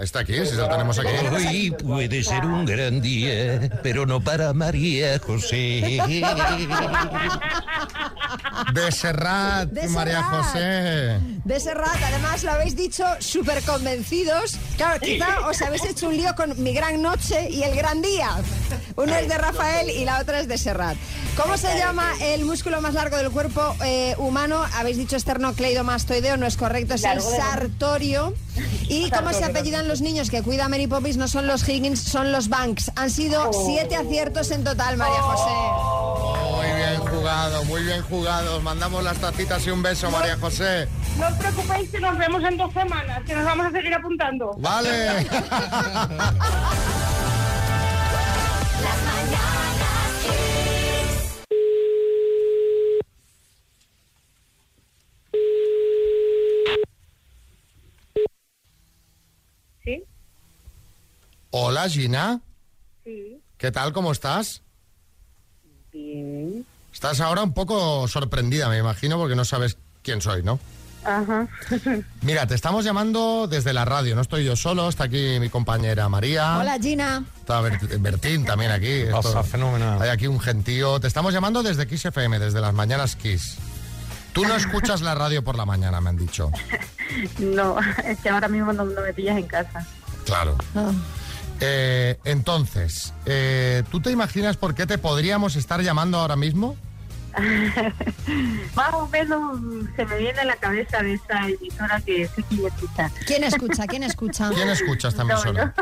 Está 0.01 0.19
aquí, 0.19 0.33
si 0.45 0.55
lo 0.55 0.69
tenemos 0.69 0.97
aquí. 0.97 1.09
Hoy 1.29 1.71
puede 1.71 2.23
ser 2.23 2.45
un 2.45 2.65
gran 2.65 3.01
día, 3.01 3.69
pero 3.83 4.05
no 4.05 4.21
para 4.21 4.53
María 4.53 5.19
José. 5.19 5.99
De 8.73 8.91
Serrat, 8.91 9.69
De 9.69 9.89
María 9.89 10.21
Serrat. 10.21 10.45
José. 10.45 11.19
De 11.43 11.59
Serrat, 11.59 11.97
además 12.03 12.43
lo 12.43 12.51
habéis 12.51 12.75
dicho 12.75 13.03
súper 13.19 13.61
convencidos. 13.63 14.57
Claro, 14.77 14.99
quizá 15.01 15.47
os 15.47 15.61
habéis 15.61 15.83
hecho 15.85 16.07
un 16.07 16.15
lío 16.15 16.33
con 16.35 16.61
Mi 16.61 16.73
Gran 16.73 17.01
Noche 17.01 17.49
y 17.49 17.63
El 17.63 17.75
Gran 17.75 18.01
Día. 18.01 18.29
Uno 18.95 19.15
es 19.15 19.27
de 19.27 19.37
Rafael 19.37 19.89
y 19.89 20.05
la 20.05 20.19
otra 20.19 20.39
es 20.39 20.47
de 20.47 20.57
Serrat. 20.57 20.95
¿Cómo 21.35 21.57
se 21.57 21.77
llama 21.77 22.13
el 22.21 22.45
músculo 22.45 22.81
más 22.81 22.93
largo 22.93 23.17
del 23.17 23.31
cuerpo 23.31 23.75
eh, 23.83 24.13
humano? 24.17 24.63
Habéis 24.75 24.97
dicho 24.97 25.15
esternocleidomastoideo, 25.15 26.37
no 26.37 26.45
es 26.45 26.57
correcto, 26.57 26.95
es 26.95 27.03
el 27.03 27.21
sartorio. 27.21 28.33
¿Y 28.89 29.09
cómo 29.09 29.31
se 29.31 29.45
apellidan 29.45 29.87
los 29.89 30.01
niños 30.01 30.29
que 30.29 30.43
cuida 30.43 30.69
Mary 30.69 30.85
Poppins? 30.85 31.17
No 31.17 31.27
son 31.27 31.47
los 31.47 31.67
Higgins, 31.67 31.99
son 31.99 32.31
los 32.31 32.47
Banks. 32.47 32.91
Han 32.95 33.09
sido 33.09 33.51
siete 33.65 33.95
aciertos 33.95 34.51
en 34.51 34.63
total, 34.63 34.97
María 34.97 35.19
José. 35.19 35.49
Muy 36.55 36.67
bien 36.77 36.99
jugado, 36.99 37.65
muy 37.65 37.81
bien 37.81 38.03
jugado. 38.03 38.57
Os 38.57 38.63
mandamos 38.63 39.03
las 39.03 39.17
tacitas 39.17 39.65
y 39.65 39.71
un 39.71 39.81
beso, 39.81 40.11
María 40.11 40.37
José. 40.37 40.87
No 41.17 41.27
os 41.27 41.33
preocupéis 41.33 41.89
que 41.89 41.99
nos 41.99 42.15
vemos 42.19 42.43
en 42.43 42.57
dos 42.57 42.71
semanas, 42.71 43.23
que 43.25 43.35
nos 43.35 43.45
vamos 43.45 43.65
a 43.65 43.71
seguir 43.71 43.93
apuntando. 43.95 44.51
Vale. 44.59 45.25
Hola, 61.51 61.89
Gina. 61.89 62.41
Sí. 63.03 63.41
¿Qué 63.57 63.71
tal? 63.71 63.93
¿Cómo 63.93 64.11
estás? 64.11 64.61
Bien. 65.91 66.65
Estás 66.93 67.19
ahora 67.21 67.43
un 67.43 67.53
poco 67.53 68.07
sorprendida, 68.07 68.69
me 68.69 68.77
imagino, 68.77 69.17
porque 69.17 69.35
no 69.35 69.45
sabes 69.45 69.77
quién 70.03 70.21
soy, 70.21 70.43
¿no? 70.43 70.59
Ajá. 71.03 71.47
Mira, 72.21 72.45
te 72.45 72.55
estamos 72.55 72.83
llamando 72.83 73.47
desde 73.47 73.73
la 73.73 73.85
radio, 73.85 74.15
no 74.15 74.21
estoy 74.21 74.43
yo 74.43 74.55
solo, 74.55 74.89
está 74.89 75.05
aquí 75.05 75.37
mi 75.39 75.49
compañera 75.49 76.09
María. 76.09 76.57
Hola, 76.57 76.77
Gina. 76.79 77.23
Está 77.39 77.61
Bert- 77.61 77.99
Bertín 78.01 78.45
también 78.45 78.71
aquí. 78.71 79.03
Pasa, 79.11 79.43
fenomenal. 79.43 80.01
Hay 80.01 80.09
aquí 80.09 80.27
un 80.27 80.39
gentío. 80.39 80.99
Te 80.99 81.07
estamos 81.07 81.33
llamando 81.33 81.63
desde 81.63 81.87
Kiss 81.87 82.05
FM, 82.05 82.37
desde 82.39 82.59
las 82.61 82.73
mañanas 82.73 83.15
Kiss. 83.15 83.57
Tú 84.33 84.43
no 84.45 84.55
escuchas 84.55 85.01
la 85.01 85.15
radio 85.15 85.43
por 85.43 85.55
la 85.55 85.65
mañana, 85.65 85.99
me 86.01 86.09
han 86.09 86.17
dicho. 86.17 86.51
No, 87.39 87.75
es 88.05 88.19
que 88.19 88.29
ahora 88.29 88.47
mismo 88.47 88.71
no, 88.71 88.85
no 88.85 89.01
me 89.01 89.11
pillas 89.15 89.35
en 89.35 89.47
casa. 89.47 89.83
Claro. 90.25 90.55
Eh, 91.61 92.17
entonces, 92.23 93.13
eh, 93.25 93.83
¿tú 93.91 93.99
te 94.01 94.11
imaginas 94.11 94.57
por 94.57 94.75
qué 94.75 94.85
te 94.85 94.97
podríamos 94.97 95.55
estar 95.55 95.81
llamando 95.81 96.17
ahora 96.17 96.35
mismo? 96.35 96.77
Más 98.75 98.93
o 98.93 99.07
menos 99.07 99.59
se 99.95 100.05
me 100.05 100.17
viene 100.17 100.39
a 100.39 100.45
la 100.45 100.55
cabeza 100.55 101.01
de 101.03 101.13
esa 101.13 101.47
emisora 101.47 102.01
que 102.01 102.27
sé 102.27 102.43
quién 102.49 102.65
escucha. 102.65 103.11
¿Quién 103.25 103.43
escucha? 103.43 103.87
¿Quién 103.87 104.03
escucha? 104.03 104.49
¿Quién 104.53 104.69
escucha 104.69 105.07
esta 105.09 105.23
No, 105.23 105.33
emisora? 105.33 105.73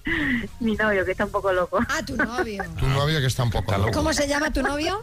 Mi 0.60 0.74
novio, 0.76 1.04
que 1.04 1.12
está 1.12 1.24
un 1.24 1.30
poco 1.30 1.52
loco. 1.52 1.78
Ah, 1.88 2.02
tu 2.04 2.16
novio. 2.16 2.64
Tu 2.78 2.86
novio 2.88 3.20
que 3.20 3.26
está 3.26 3.42
un 3.44 3.50
poco 3.50 3.72
loco. 3.78 3.90
¿Cómo 3.92 4.12
se 4.12 4.28
llama 4.28 4.52
tu 4.52 4.62
novio? 4.62 5.02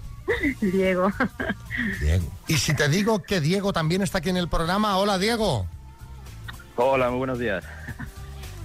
Diego. 0.61 1.11
Y 2.47 2.57
si 2.57 2.75
te 2.75 2.87
digo 2.87 3.23
que 3.23 3.41
Diego 3.41 3.73
también 3.73 4.01
está 4.03 4.19
aquí 4.19 4.29
en 4.29 4.37
el 4.37 4.47
programa, 4.47 4.97
hola 4.97 5.17
Diego. 5.17 5.65
Hola, 6.75 7.09
muy 7.09 7.17
buenos 7.17 7.39
días. 7.39 7.63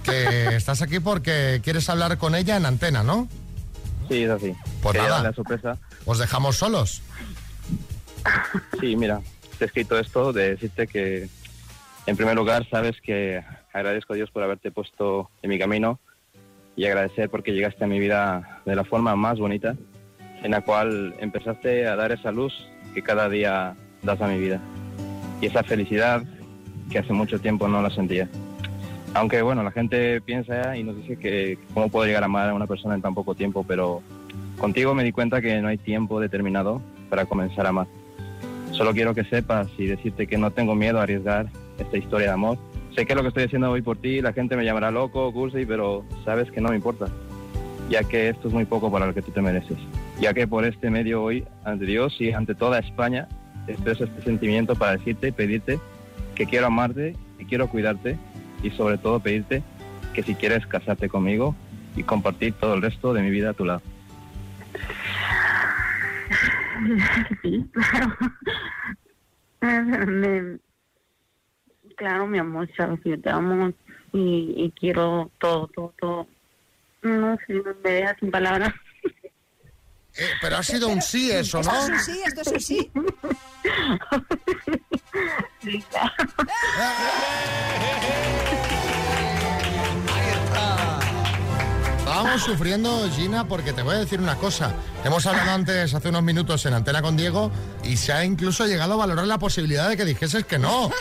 Que 0.05 0.55
estás 0.55 0.81
aquí 0.81 0.99
porque 0.99 1.61
quieres 1.63 1.89
hablar 1.89 2.17
con 2.17 2.35
ella 2.35 2.57
en 2.57 2.65
antena, 2.65 3.03
¿no? 3.03 3.27
Sí, 4.09 4.23
es 4.23 4.29
así. 4.29 4.53
Pues 4.81 4.93
Quería 4.93 5.09
nada. 5.09 5.23
la 5.23 5.33
sorpresa. 5.33 5.77
¿Os 6.05 6.19
dejamos 6.19 6.57
solos? 6.57 7.01
Sí, 8.79 8.95
mira, 8.95 9.21
te 9.57 9.65
he 9.65 9.67
escrito 9.67 9.97
esto 9.99 10.31
de 10.33 10.51
decirte 10.51 10.87
que, 10.87 11.27
en 12.05 12.17
primer 12.17 12.35
lugar, 12.35 12.67
sabes 12.69 12.95
que 13.01 13.43
agradezco 13.73 14.13
a 14.13 14.15
Dios 14.15 14.29
por 14.31 14.43
haberte 14.43 14.71
puesto 14.71 15.29
en 15.41 15.49
mi 15.49 15.59
camino 15.59 15.99
y 16.75 16.85
agradecer 16.85 17.29
porque 17.29 17.51
llegaste 17.53 17.83
a 17.83 17.87
mi 17.87 17.99
vida 17.99 18.61
de 18.65 18.75
la 18.75 18.83
forma 18.83 19.15
más 19.15 19.39
bonita, 19.39 19.75
en 20.43 20.51
la 20.51 20.61
cual 20.61 21.15
empezaste 21.19 21.87
a 21.87 21.95
dar 21.95 22.11
esa 22.11 22.31
luz 22.31 22.53
que 22.93 23.01
cada 23.01 23.29
día 23.29 23.75
das 24.03 24.21
a 24.21 24.27
mi 24.27 24.39
vida. 24.39 24.59
Y 25.41 25.47
esa 25.47 25.63
felicidad 25.63 26.23
que 26.91 26.99
hace 26.99 27.13
mucho 27.13 27.39
tiempo 27.39 27.67
no 27.67 27.81
la 27.81 27.89
sentía. 27.89 28.29
Aunque 29.15 29.41
bueno, 29.41 29.63
la 29.63 29.71
gente 29.71 30.19
piensa 30.19 30.75
y 30.75 30.83
nos 30.83 30.97
dice 30.97 31.15
que 31.15 31.57
cómo 31.73 31.87
puedo 31.87 32.05
llegar 32.05 32.23
a 32.23 32.25
amar 32.25 32.49
a 32.49 32.53
una 32.53 32.67
persona 32.67 32.95
en 32.95 33.01
tan 33.01 33.13
poco 33.13 33.33
tiempo, 33.33 33.63
pero 33.65 34.01
contigo 34.57 34.93
me 34.93 35.05
di 35.05 35.13
cuenta 35.13 35.39
que 35.39 35.61
no 35.61 35.69
hay 35.69 35.77
tiempo 35.77 36.19
determinado 36.19 36.81
para 37.09 37.25
comenzar 37.25 37.65
a 37.65 37.69
amar. 37.69 37.87
Solo 38.71 38.91
quiero 38.93 39.15
que 39.15 39.23
sepas 39.23 39.69
y 39.77 39.85
decirte 39.85 40.27
que 40.27 40.37
no 40.37 40.51
tengo 40.51 40.75
miedo 40.75 40.99
a 40.99 41.03
arriesgar 41.03 41.47
esta 41.79 41.97
historia 41.97 42.27
de 42.27 42.33
amor. 42.33 42.57
Sé 42.93 43.05
que 43.05 43.15
lo 43.15 43.21
que 43.21 43.29
estoy 43.29 43.43
haciendo 43.43 43.71
hoy 43.71 43.81
por 43.81 43.95
ti, 43.95 44.19
la 44.19 44.33
gente 44.33 44.57
me 44.57 44.65
llamará 44.65 44.91
loco, 44.91 45.31
cursi, 45.31 45.65
pero 45.65 46.03
sabes 46.25 46.51
que 46.51 46.59
no 46.59 46.67
me 46.67 46.75
importa, 46.75 47.05
ya 47.89 48.03
que 48.03 48.27
esto 48.27 48.49
es 48.49 48.53
muy 48.53 48.65
poco 48.65 48.91
para 48.91 49.07
lo 49.07 49.13
que 49.13 49.21
tú 49.21 49.31
te 49.31 49.41
mereces. 49.41 49.77
Ya 50.19 50.33
que 50.33 50.45
por 50.45 50.65
este 50.65 50.89
medio 50.89 51.23
hoy, 51.23 51.45
ante 51.63 51.85
Dios 51.85 52.19
y 52.19 52.33
ante 52.33 52.53
toda 52.53 52.79
España, 52.79 53.29
expreso 53.65 54.03
este 54.03 54.21
sentimiento 54.23 54.75
para 54.75 54.97
decirte 54.97 55.29
y 55.29 55.31
pedirte 55.31 55.79
que 56.35 56.45
quiero 56.47 56.67
amarte 56.67 57.15
y 57.39 57.45
quiero 57.45 57.69
cuidarte 57.69 58.17
y 58.65 58.71
sobre 58.71 58.97
todo 58.97 59.19
pedirte 59.19 59.61
que 60.13 60.23
si 60.23 60.33
quieres 60.33 60.65
casarte 60.65 61.07
conmigo 61.07 61.55
y 61.95 62.03
compartir 62.03 62.53
todo 62.53 62.73
el 62.73 62.81
resto 62.81 63.13
de 63.13 63.21
mi 63.21 63.29
vida 63.29 63.51
a 63.51 63.53
tu 63.53 63.65
lado. 63.65 63.81
Sí, 67.41 67.65
claro. 67.71 68.17
Claro, 71.95 72.27
mi 72.27 72.37
amor, 72.37 72.69
sabes 72.75 72.99
yo 73.05 73.17
te 73.21 73.29
amo 73.29 73.71
y, 74.11 74.53
y 74.57 74.73
quiero 74.77 75.31
todo, 75.39 75.67
todo, 75.67 75.93
todo. 75.97 76.27
No 77.03 77.37
sé, 77.47 77.63
me 77.81 77.89
dejas 77.89 78.17
sin 78.19 78.31
palabras. 78.31 78.73
Eh, 80.17 80.29
pero 80.41 80.57
ha 80.57 80.63
sido 80.63 80.87
un 80.87 81.01
sí 81.01 81.29
eso, 81.31 81.59
Esto 81.59 81.71
¿no? 81.73 81.83
es 81.83 81.89
un 81.89 81.99
sí, 81.99 82.21
esto 82.25 82.41
es 82.41 82.47
un 82.47 82.61
sí. 82.61 82.91
Sí, 85.61 85.83
claro. 85.89 86.11
Estábamos 91.97 92.43
sufriendo, 92.43 93.09
Gina, 93.15 93.47
porque 93.47 93.73
te 93.73 93.81
voy 93.81 93.95
a 93.95 93.99
decir 93.99 94.19
una 94.21 94.35
cosa. 94.35 94.71
Hemos 95.03 95.25
hablado 95.25 95.51
antes, 95.51 95.93
hace 95.93 96.09
unos 96.09 96.23
minutos, 96.23 96.65
en 96.65 96.73
antena 96.73 97.01
con 97.01 97.17
Diego, 97.17 97.51
y 97.83 97.97
se 97.97 98.13
ha 98.13 98.23
incluso 98.23 98.65
llegado 98.67 98.93
a 98.93 98.97
valorar 98.97 99.25
la 99.27 99.39
posibilidad 99.39 99.89
de 99.89 99.97
que 99.97 100.05
dijeses 100.05 100.45
que 100.45 100.59
no. 100.59 100.91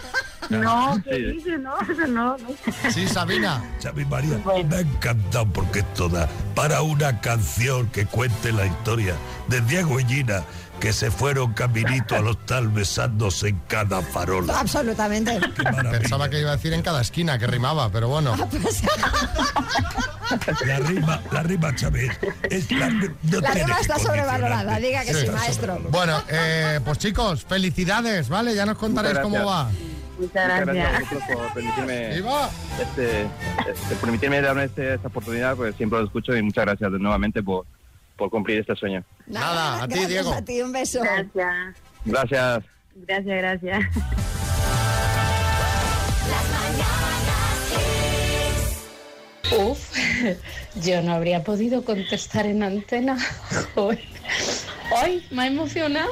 No, 0.51 1.01
¿qué 1.05 1.17
dices? 1.19 1.61
No, 1.61 1.75
eso 1.81 2.07
no, 2.09 2.37
no. 2.37 2.91
Sí, 2.91 3.07
Sabina. 3.09 3.63
Xavi 3.83 4.05
María, 4.05 4.39
me 4.69 4.77
ha 4.77 4.81
encantado 4.81 5.47
porque 5.47 5.81
es 5.81 5.95
toda 5.95 6.29
para 6.55 6.83
una 6.83 7.21
canción 7.21 7.89
que 7.89 8.07
cuente 8.07 8.53
la 8.53 8.67
historia 8.67 9.15
de 9.49 9.61
Diego 9.63 9.99
y 10.01 10.05
Gina 10.05 10.43
que 10.81 10.93
se 10.93 11.11
fueron 11.11 11.55
caminito 11.55 12.17
al 12.17 12.27
hostal 12.27 12.69
besándose 12.69 13.49
en 13.49 13.61
cada 13.69 14.03
farola. 14.03 14.59
Absolutamente. 14.59 15.39
Pensaba 15.91 16.29
que 16.29 16.41
iba 16.41 16.51
a 16.51 16.57
decir 16.57 16.73
en 16.75 16.83
cada 16.83 17.01
esquina, 17.01 17.39
que 17.39 17.47
rimaba, 17.47 17.89
pero 17.91 18.09
bueno. 18.09 18.35
La 20.67 20.79
rima, 20.81 21.23
la 21.31 21.43
rima, 21.43 21.73
Xavi, 21.79 22.09
es 22.51 22.71
la, 22.73 22.89
no 22.91 23.07
La 23.41 23.53
tiene 23.53 23.65
rima 23.67 23.81
está 23.81 23.99
sobrevalorada, 23.99 24.79
diga 24.79 25.05
que 25.05 25.15
sí, 25.15 25.21
Sí. 25.27 25.31
maestro. 25.31 25.79
Bueno, 25.91 26.23
eh, 26.29 26.81
pues 26.85 26.99
chicos, 26.99 27.45
felicidades, 27.45 28.29
¿vale? 28.29 28.55
Ya 28.55 28.67
nos 28.67 28.77
contaréis 28.77 29.19
cómo 29.21 29.45
va. 29.45 29.71
Muchas 30.19 30.45
Muchas 30.45 30.61
gracias 30.67 30.87
a 30.87 30.91
gracias. 30.91 31.11
vosotros 31.13 31.37
por 31.39 31.55
permitirme, 31.55 32.09
¡Viva! 32.15 32.51
este, 32.81 33.23
este, 33.23 33.95
permitirme 34.01 34.41
darme 34.41 34.65
este- 34.65 34.95
esta 34.95 35.09
oportunidad, 35.09 35.57
pues 35.57 35.75
siempre 35.77 35.99
lo 35.99 36.05
escucho 36.07 36.37
y 36.37 36.43
muchas 36.43 36.65
gracias 36.67 36.93
de- 36.93 36.99
nuevamente 36.99 37.43
por, 37.43 37.67
por 38.17 38.31
cumplir 38.31 38.61
este 38.61 38.77
sueño. 38.77 39.05
Nada, 39.27 39.83
a 39.83 39.89
ti, 39.89 39.95
Gracias 39.95 40.09
Diego. 40.11 40.33
a 40.33 40.43
ti, 40.43 40.63
un 40.63 40.73
beso. 40.73 41.01
Gracias, 41.03 41.75
Gracias. 42.05 42.65
gracias, 42.95 43.27
gracias. 43.61 43.85
Uf, 49.57 49.97
yo 50.83 51.03
no 51.03 51.13
habría 51.15 51.45
podido 51.45 51.85
contestar 51.85 52.47
en 52.47 52.63
antena. 52.63 53.17
Joder. 53.75 54.03
Hoy 55.03 55.25
me 55.31 55.43
ha 55.43 55.47
emocionado. 55.47 56.11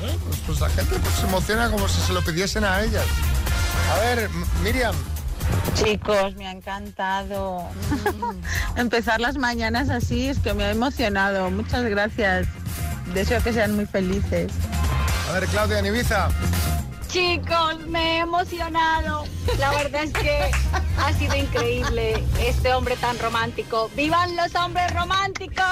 Pues, 0.00 0.38
pues 0.46 0.60
la 0.60 0.68
gente 0.70 0.98
pues, 0.98 1.14
se 1.14 1.26
emociona 1.26 1.70
como 1.70 1.88
si 1.88 2.00
se 2.00 2.12
lo 2.12 2.22
pidiesen 2.22 2.64
a 2.64 2.82
ellas. 2.82 3.04
A 3.92 3.98
ver, 4.00 4.30
Miriam, 4.62 4.94
Chicos, 5.74 6.34
me 6.36 6.46
ha 6.46 6.52
encantado. 6.52 7.68
Empezar 8.76 9.20
las 9.20 9.36
mañanas 9.36 9.88
así 9.90 10.28
es 10.28 10.38
que 10.38 10.54
me 10.54 10.64
ha 10.64 10.70
emocionado. 10.70 11.50
Muchas 11.50 11.84
gracias. 11.84 12.48
Deseo 13.14 13.42
que 13.42 13.52
sean 13.52 13.74
muy 13.74 13.86
felices. 13.86 14.52
A 15.28 15.32
ver, 15.32 15.46
Claudia 15.46 15.78
en 15.78 15.86
Ibiza. 15.86 16.28
Chicos, 17.08 17.86
me 17.88 18.16
he 18.16 18.18
emocionado. 18.20 19.24
La 19.58 19.70
verdad 19.70 20.04
es 20.04 20.12
que 20.12 20.50
ha 20.98 21.12
sido 21.14 21.34
increíble 21.34 22.22
este 22.40 22.72
hombre 22.72 22.96
tan 22.96 23.18
romántico. 23.18 23.90
¡Vivan 23.96 24.36
los 24.36 24.54
hombres 24.54 24.92
románticos! 24.94 25.64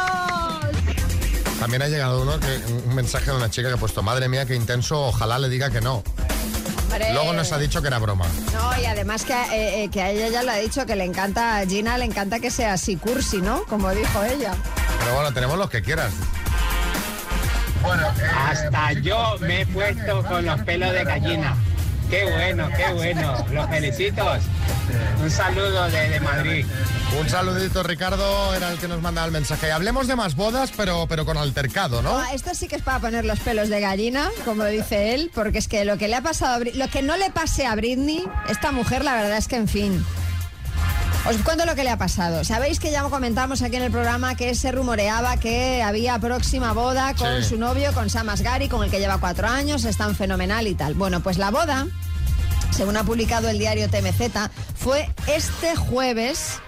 También 1.58 1.82
ha 1.82 1.88
llegado 1.88 2.22
uno 2.22 2.38
que, 2.38 2.56
un 2.86 2.94
mensaje 2.94 3.30
de 3.30 3.36
una 3.36 3.50
chica 3.50 3.68
que 3.68 3.74
ha 3.74 3.78
puesto, 3.78 4.02
madre 4.02 4.28
mía, 4.28 4.46
qué 4.46 4.54
intenso, 4.54 5.06
ojalá 5.06 5.38
le 5.38 5.48
diga 5.48 5.70
que 5.70 5.80
no. 5.80 6.04
Hombre. 6.84 7.12
Luego 7.12 7.32
nos 7.32 7.52
ha 7.52 7.58
dicho 7.58 7.82
que 7.82 7.88
era 7.88 7.98
broma. 7.98 8.26
No, 8.52 8.80
y 8.80 8.86
además 8.86 9.24
que, 9.24 9.32
eh, 9.32 9.84
eh, 9.84 9.90
que 9.90 10.00
a 10.00 10.10
ella 10.10 10.28
ya 10.28 10.42
le 10.42 10.52
ha 10.52 10.56
dicho 10.56 10.86
que 10.86 10.96
le 10.96 11.04
encanta, 11.04 11.58
a 11.58 11.66
Gina 11.66 11.98
le 11.98 12.04
encanta 12.04 12.40
que 12.40 12.50
sea 12.50 12.74
así 12.74 12.96
cursi, 12.96 13.42
¿no? 13.42 13.64
Como 13.64 13.90
dijo 13.90 14.22
ella. 14.22 14.54
Pero 15.00 15.14
bueno, 15.14 15.32
tenemos 15.32 15.58
los 15.58 15.68
que 15.68 15.82
quieras. 15.82 16.12
Hasta 18.36 18.92
yo 18.92 19.36
me 19.40 19.62
he 19.62 19.66
puesto 19.66 20.22
con 20.24 20.44
los 20.44 20.60
pelos 20.62 20.92
de 20.92 21.04
gallina. 21.04 21.56
Qué 22.10 22.24
bueno, 22.24 22.68
qué 22.76 22.92
bueno. 22.94 23.46
Los 23.52 23.68
felicito. 23.68 24.24
Un 25.22 25.30
saludo 25.30 25.84
desde 25.84 26.20
Madrid. 26.20 26.66
Un 27.18 27.28
saludito, 27.28 27.82
Ricardo, 27.82 28.54
era 28.54 28.70
el 28.70 28.78
que 28.78 28.88
nos 28.88 29.02
mandaba 29.02 29.26
el 29.26 29.32
mensaje. 29.32 29.70
Hablemos 29.72 30.06
de 30.06 30.16
más 30.16 30.34
bodas, 30.36 30.72
pero, 30.76 31.06
pero 31.08 31.26
con 31.26 31.36
altercado, 31.36 32.00
¿no? 32.02 32.18
Ah, 32.18 32.32
esto 32.32 32.54
sí 32.54 32.68
que 32.68 32.76
es 32.76 32.82
para 32.82 32.98
poner 33.00 33.24
los 33.24 33.40
pelos 33.40 33.68
de 33.68 33.80
gallina, 33.80 34.30
como 34.44 34.64
dice 34.64 35.14
él, 35.14 35.30
porque 35.34 35.58
es 35.58 35.68
que 35.68 35.84
lo 35.84 35.98
que 35.98 36.08
le 36.08 36.16
ha 36.16 36.22
pasado 36.22 36.56
a 36.56 36.58
lo 36.58 36.88
que 36.88 37.02
no 37.02 37.16
le 37.16 37.30
pase 37.30 37.66
a 37.66 37.74
Britney, 37.74 38.24
esta 38.48 38.72
mujer, 38.72 39.04
la 39.04 39.14
verdad 39.14 39.36
es 39.36 39.48
que, 39.48 39.56
en 39.56 39.68
fin. 39.68 40.04
Os 41.26 41.36
cuento 41.42 41.66
lo 41.66 41.74
que 41.74 41.84
le 41.84 41.90
ha 41.90 41.98
pasado. 41.98 42.42
Sabéis 42.42 42.80
que 42.80 42.90
ya 42.90 43.02
comentamos 43.02 43.60
aquí 43.62 43.76
en 43.76 43.82
el 43.82 43.90
programa 43.92 44.34
que 44.34 44.54
se 44.54 44.72
rumoreaba 44.72 45.36
que 45.36 45.82
había 45.82 46.18
próxima 46.18 46.72
boda 46.72 47.14
con 47.14 47.42
Sí. 47.42 47.50
su 47.50 47.58
novio, 47.58 47.92
con 47.92 48.08
Sam 48.08 48.30
Asghari, 48.30 48.68
con 48.68 48.82
el 48.82 48.90
que 48.90 48.98
lleva 48.98 49.18
cuatro 49.18 49.46
años, 49.46 49.84
están 49.84 50.14
fenomenal 50.14 50.66
y 50.66 50.74
tal. 50.74 50.94
Bueno, 50.94 51.20
pues 51.20 51.36
la 51.36 51.50
boda, 51.50 51.86
según 52.70 52.96
ha 52.96 53.04
publicado 53.04 53.48
el 53.50 53.58
diario 53.58 53.90
TMZ, 53.90 54.48
fue 54.74 55.10
este 55.26 55.76
jueves 55.76 56.60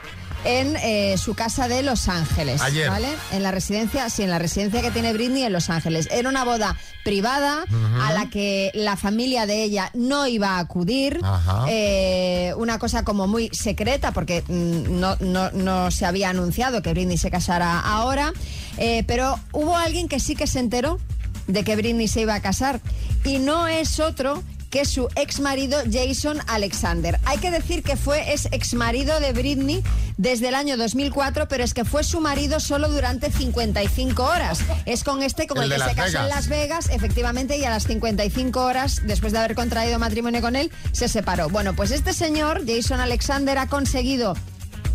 en 0.44 0.76
eh, 0.76 1.16
su 1.18 1.34
casa 1.34 1.68
de 1.68 1.82
Los 1.82 2.08
Ángeles. 2.08 2.60
Ayer. 2.62 2.88
¿Vale? 2.88 3.08
En 3.32 3.42
la 3.42 3.50
residencia, 3.50 4.08
sí, 4.10 4.22
en 4.22 4.30
la 4.30 4.38
residencia 4.38 4.80
que 4.82 4.90
tiene 4.90 5.12
Britney 5.12 5.42
en 5.44 5.52
Los 5.52 5.68
Ángeles. 5.70 6.08
Era 6.10 6.28
una 6.28 6.44
boda 6.44 6.76
privada 7.04 7.64
a 8.02 8.12
la 8.12 8.28
que 8.30 8.70
la 8.74 8.96
familia 8.96 9.46
de 9.46 9.62
ella 9.62 9.90
no 9.94 10.26
iba 10.26 10.56
a 10.56 10.58
acudir. 10.60 11.20
Ajá. 11.22 11.64
Eh, 11.68 12.52
una 12.56 12.78
cosa 12.78 13.04
como 13.04 13.26
muy 13.26 13.48
secreta 13.52 14.12
porque 14.12 14.42
mm, 14.48 14.98
no, 15.00 15.16
no- 15.20 15.50
no 15.52 15.90
se 15.90 16.06
había 16.06 16.30
anunciado 16.30 16.82
que 16.82 16.90
Britney 16.92 17.18
se 17.18 17.30
casara 17.30 17.80
ahora. 17.80 18.32
Eh, 18.78 19.04
pero 19.06 19.38
hubo 19.52 19.76
alguien 19.76 20.08
que 20.08 20.20
sí 20.20 20.36
que 20.36 20.46
se 20.46 20.58
enteró 20.60 20.98
de 21.46 21.64
que 21.64 21.76
Britney 21.76 22.08
se 22.08 22.22
iba 22.22 22.34
a 22.34 22.40
casar. 22.40 22.80
Y 23.24 23.38
no 23.38 23.66
es 23.66 24.00
otro 24.00 24.42
que 24.70 24.84
su 24.84 25.08
ex 25.16 25.40
marido 25.40 25.78
Jason 25.90 26.38
Alexander. 26.46 27.18
Hay 27.24 27.38
que 27.38 27.50
decir 27.50 27.82
que 27.82 27.96
fue 27.96 28.32
es 28.32 28.46
ex 28.52 28.74
marido 28.74 29.18
de 29.20 29.32
Britney 29.32 29.82
desde 30.16 30.48
el 30.48 30.54
año 30.54 30.76
2004, 30.76 31.48
pero 31.48 31.64
es 31.64 31.74
que 31.74 31.84
fue 31.84 32.04
su 32.04 32.20
marido 32.20 32.60
solo 32.60 32.88
durante 32.88 33.30
55 33.30 34.22
horas. 34.22 34.60
Es 34.86 35.04
con 35.04 35.22
este 35.22 35.46
con 35.46 35.58
El 35.58 35.72
el, 35.72 35.82
que 35.82 35.88
se 35.88 35.94
casó 35.94 36.18
en. 36.18 36.28
Las 36.28 36.48
Vegas, 36.48 36.88
efectivamente, 36.90 37.58
y 37.58 37.64
a 37.64 37.70
las 37.70 37.86
55 37.86 38.60
horas, 38.60 39.02
después 39.04 39.32
de 39.32 39.40
haber 39.40 39.54
contraído 39.54 39.98
matrimonio 39.98 40.40
con 40.40 40.56
él, 40.56 40.70
se 40.92 41.08
separó. 41.08 41.48
Bueno, 41.48 41.74
pues 41.74 41.90
este 41.90 42.12
señor, 42.12 42.62
Jason 42.66 43.00
Alexander, 43.00 43.58
ha 43.58 43.66
conseguido 43.66 44.34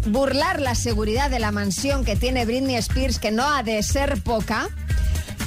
burlar 0.07 0.61
la 0.61 0.75
seguridad 0.75 1.29
de 1.29 1.39
la 1.39 1.51
mansión 1.51 2.05
que 2.05 2.15
tiene 2.15 2.45
Britney 2.45 2.75
Spears, 2.75 3.19
que 3.19 3.31
no 3.31 3.43
ha 3.43 3.63
de 3.63 3.81
ser 3.83 4.21
poca, 4.21 4.69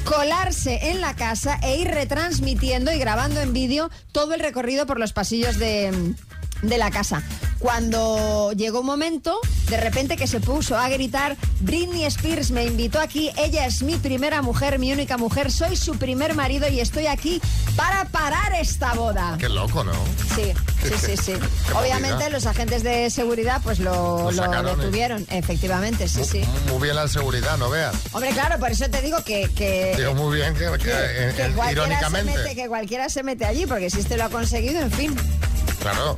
colarse 0.09 0.91
en 0.91 1.01
la 1.01 1.15
casa 1.15 1.59
e 1.63 1.77
ir 1.77 1.89
retransmitiendo 1.89 2.93
y 2.93 2.99
grabando 2.99 3.41
en 3.41 3.53
vídeo 3.53 3.91
todo 4.11 4.35
el 4.35 4.41
recorrido 4.41 4.87
por 4.87 4.99
los 4.99 5.13
pasillos 5.13 5.59
de, 5.59 6.15
de 6.63 6.79
la 6.79 6.91
casa. 6.91 7.23
Cuando 7.59 8.53
llegó 8.53 8.81
un 8.81 8.87
momento, 8.87 9.39
de 9.69 9.77
repente 9.79 10.17
que 10.17 10.27
se 10.29 10.39
puso 10.41 10.77
a 10.79 10.89
gritar, 10.89 11.37
Britney 11.61 12.05
Spears 12.05 12.53
me 12.53 12.65
invitó 12.65 13.01
aquí, 13.01 13.31
ella 13.37 13.67
es 13.67 13.83
mi 13.83 13.97
primera 13.97 14.43
mujer, 14.43 14.79
mi 14.79 14.93
única 14.93 15.17
mujer, 15.17 15.51
soy 15.51 15.77
su 15.77 15.97
primer 15.97 16.35
marido 16.35 16.69
y 16.69 16.79
estoy 16.79 17.09
aquí 17.09 17.41
para 17.75 18.05
parar 18.07 18.55
esta 18.61 18.95
boda. 18.95 19.37
Qué 19.41 19.49
loco, 19.49 19.83
¿no? 19.83 19.93
Sí, 20.37 20.53
sí, 20.83 20.95
sí, 21.05 21.17
sí. 21.17 21.33
Obviamente 21.75 22.15
movida. 22.15 22.31
los 22.31 22.47
agentes 22.47 22.85
de 22.85 23.11
seguridad 23.11 23.61
pues 23.65 23.81
lo, 23.81 24.31
Lo 24.31 24.47
lo 24.47 24.77
detuvieron, 24.77 25.27
efectivamente, 25.29 26.07
sí, 26.09 26.25
sí. 26.25 26.43
Muy 26.71 26.81
bien 26.83 26.95
la 26.95 27.09
seguridad, 27.09 27.59
no 27.59 27.71
veas. 27.71 27.95
Hombre, 28.13 28.31
claro, 28.31 28.59
por 28.61 28.71
eso 28.71 28.89
te 28.89 29.03
digo 29.03 29.19
que... 29.25 29.51
que 29.57 29.95
Digo, 29.97 30.15
muy 30.15 30.37
bien, 30.37 30.55
que, 30.55 30.65
que, 30.79 31.33
que 31.37 31.53
cualquiera 31.55 31.67
se 31.67 31.73
irónicamente. 31.73 32.37
mete, 32.37 32.55
que 32.55 32.69
cualquiera 32.69 33.09
se 33.09 33.23
mete 33.25 33.45
allí, 33.47 33.67
porque 33.67 33.91
si 33.91 33.99
este 33.99 34.17
lo 34.17 34.25
ha 34.25 34.29
conseguido, 34.31 34.81
en 34.81 34.93
fin. 34.93 35.17
Claro. 35.81 36.17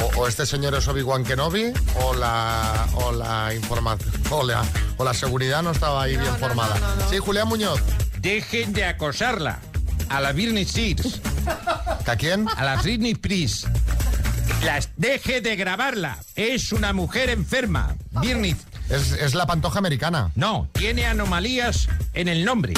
O, 0.00 0.20
o 0.20 0.28
este 0.28 0.46
señor 0.46 0.74
es 0.74 0.86
Obi-Wan 0.88 1.24
Kenobi, 1.24 1.72
o 2.02 2.14
la, 2.14 2.86
o 2.94 3.12
la 3.12 3.54
información, 3.54 4.10
o 4.30 4.42
la, 4.42 4.62
o 4.96 5.04
la 5.04 5.14
seguridad 5.14 5.62
no 5.62 5.70
estaba 5.72 6.02
ahí 6.02 6.16
bien 6.16 6.36
formada. 6.38 6.76
Sí, 7.10 7.18
Julián 7.18 7.48
Muñoz. 7.48 7.80
Dejen 8.18 8.72
de 8.72 8.84
acosarla. 8.84 9.60
A 10.08 10.20
la 10.20 10.32
Britney 10.32 10.64
Spears. 10.64 11.20
¿A 12.06 12.16
quién? 12.16 12.46
A 12.56 12.64
la 12.64 12.76
Britney 12.82 13.12
Spears. 13.12 13.66
Las 14.64 14.90
deje 14.96 15.40
de 15.40 15.54
grabarla. 15.56 16.18
Es 16.34 16.72
una 16.72 16.92
mujer 16.92 17.30
enferma. 17.30 17.94
Britney. 18.10 18.56
Es, 18.88 19.12
es 19.12 19.34
la 19.34 19.46
pantoja 19.46 19.78
americana. 19.78 20.32
No, 20.34 20.68
tiene 20.72 21.06
anomalías 21.06 21.88
en 22.12 22.26
el 22.28 22.44
nombre. 22.44 22.74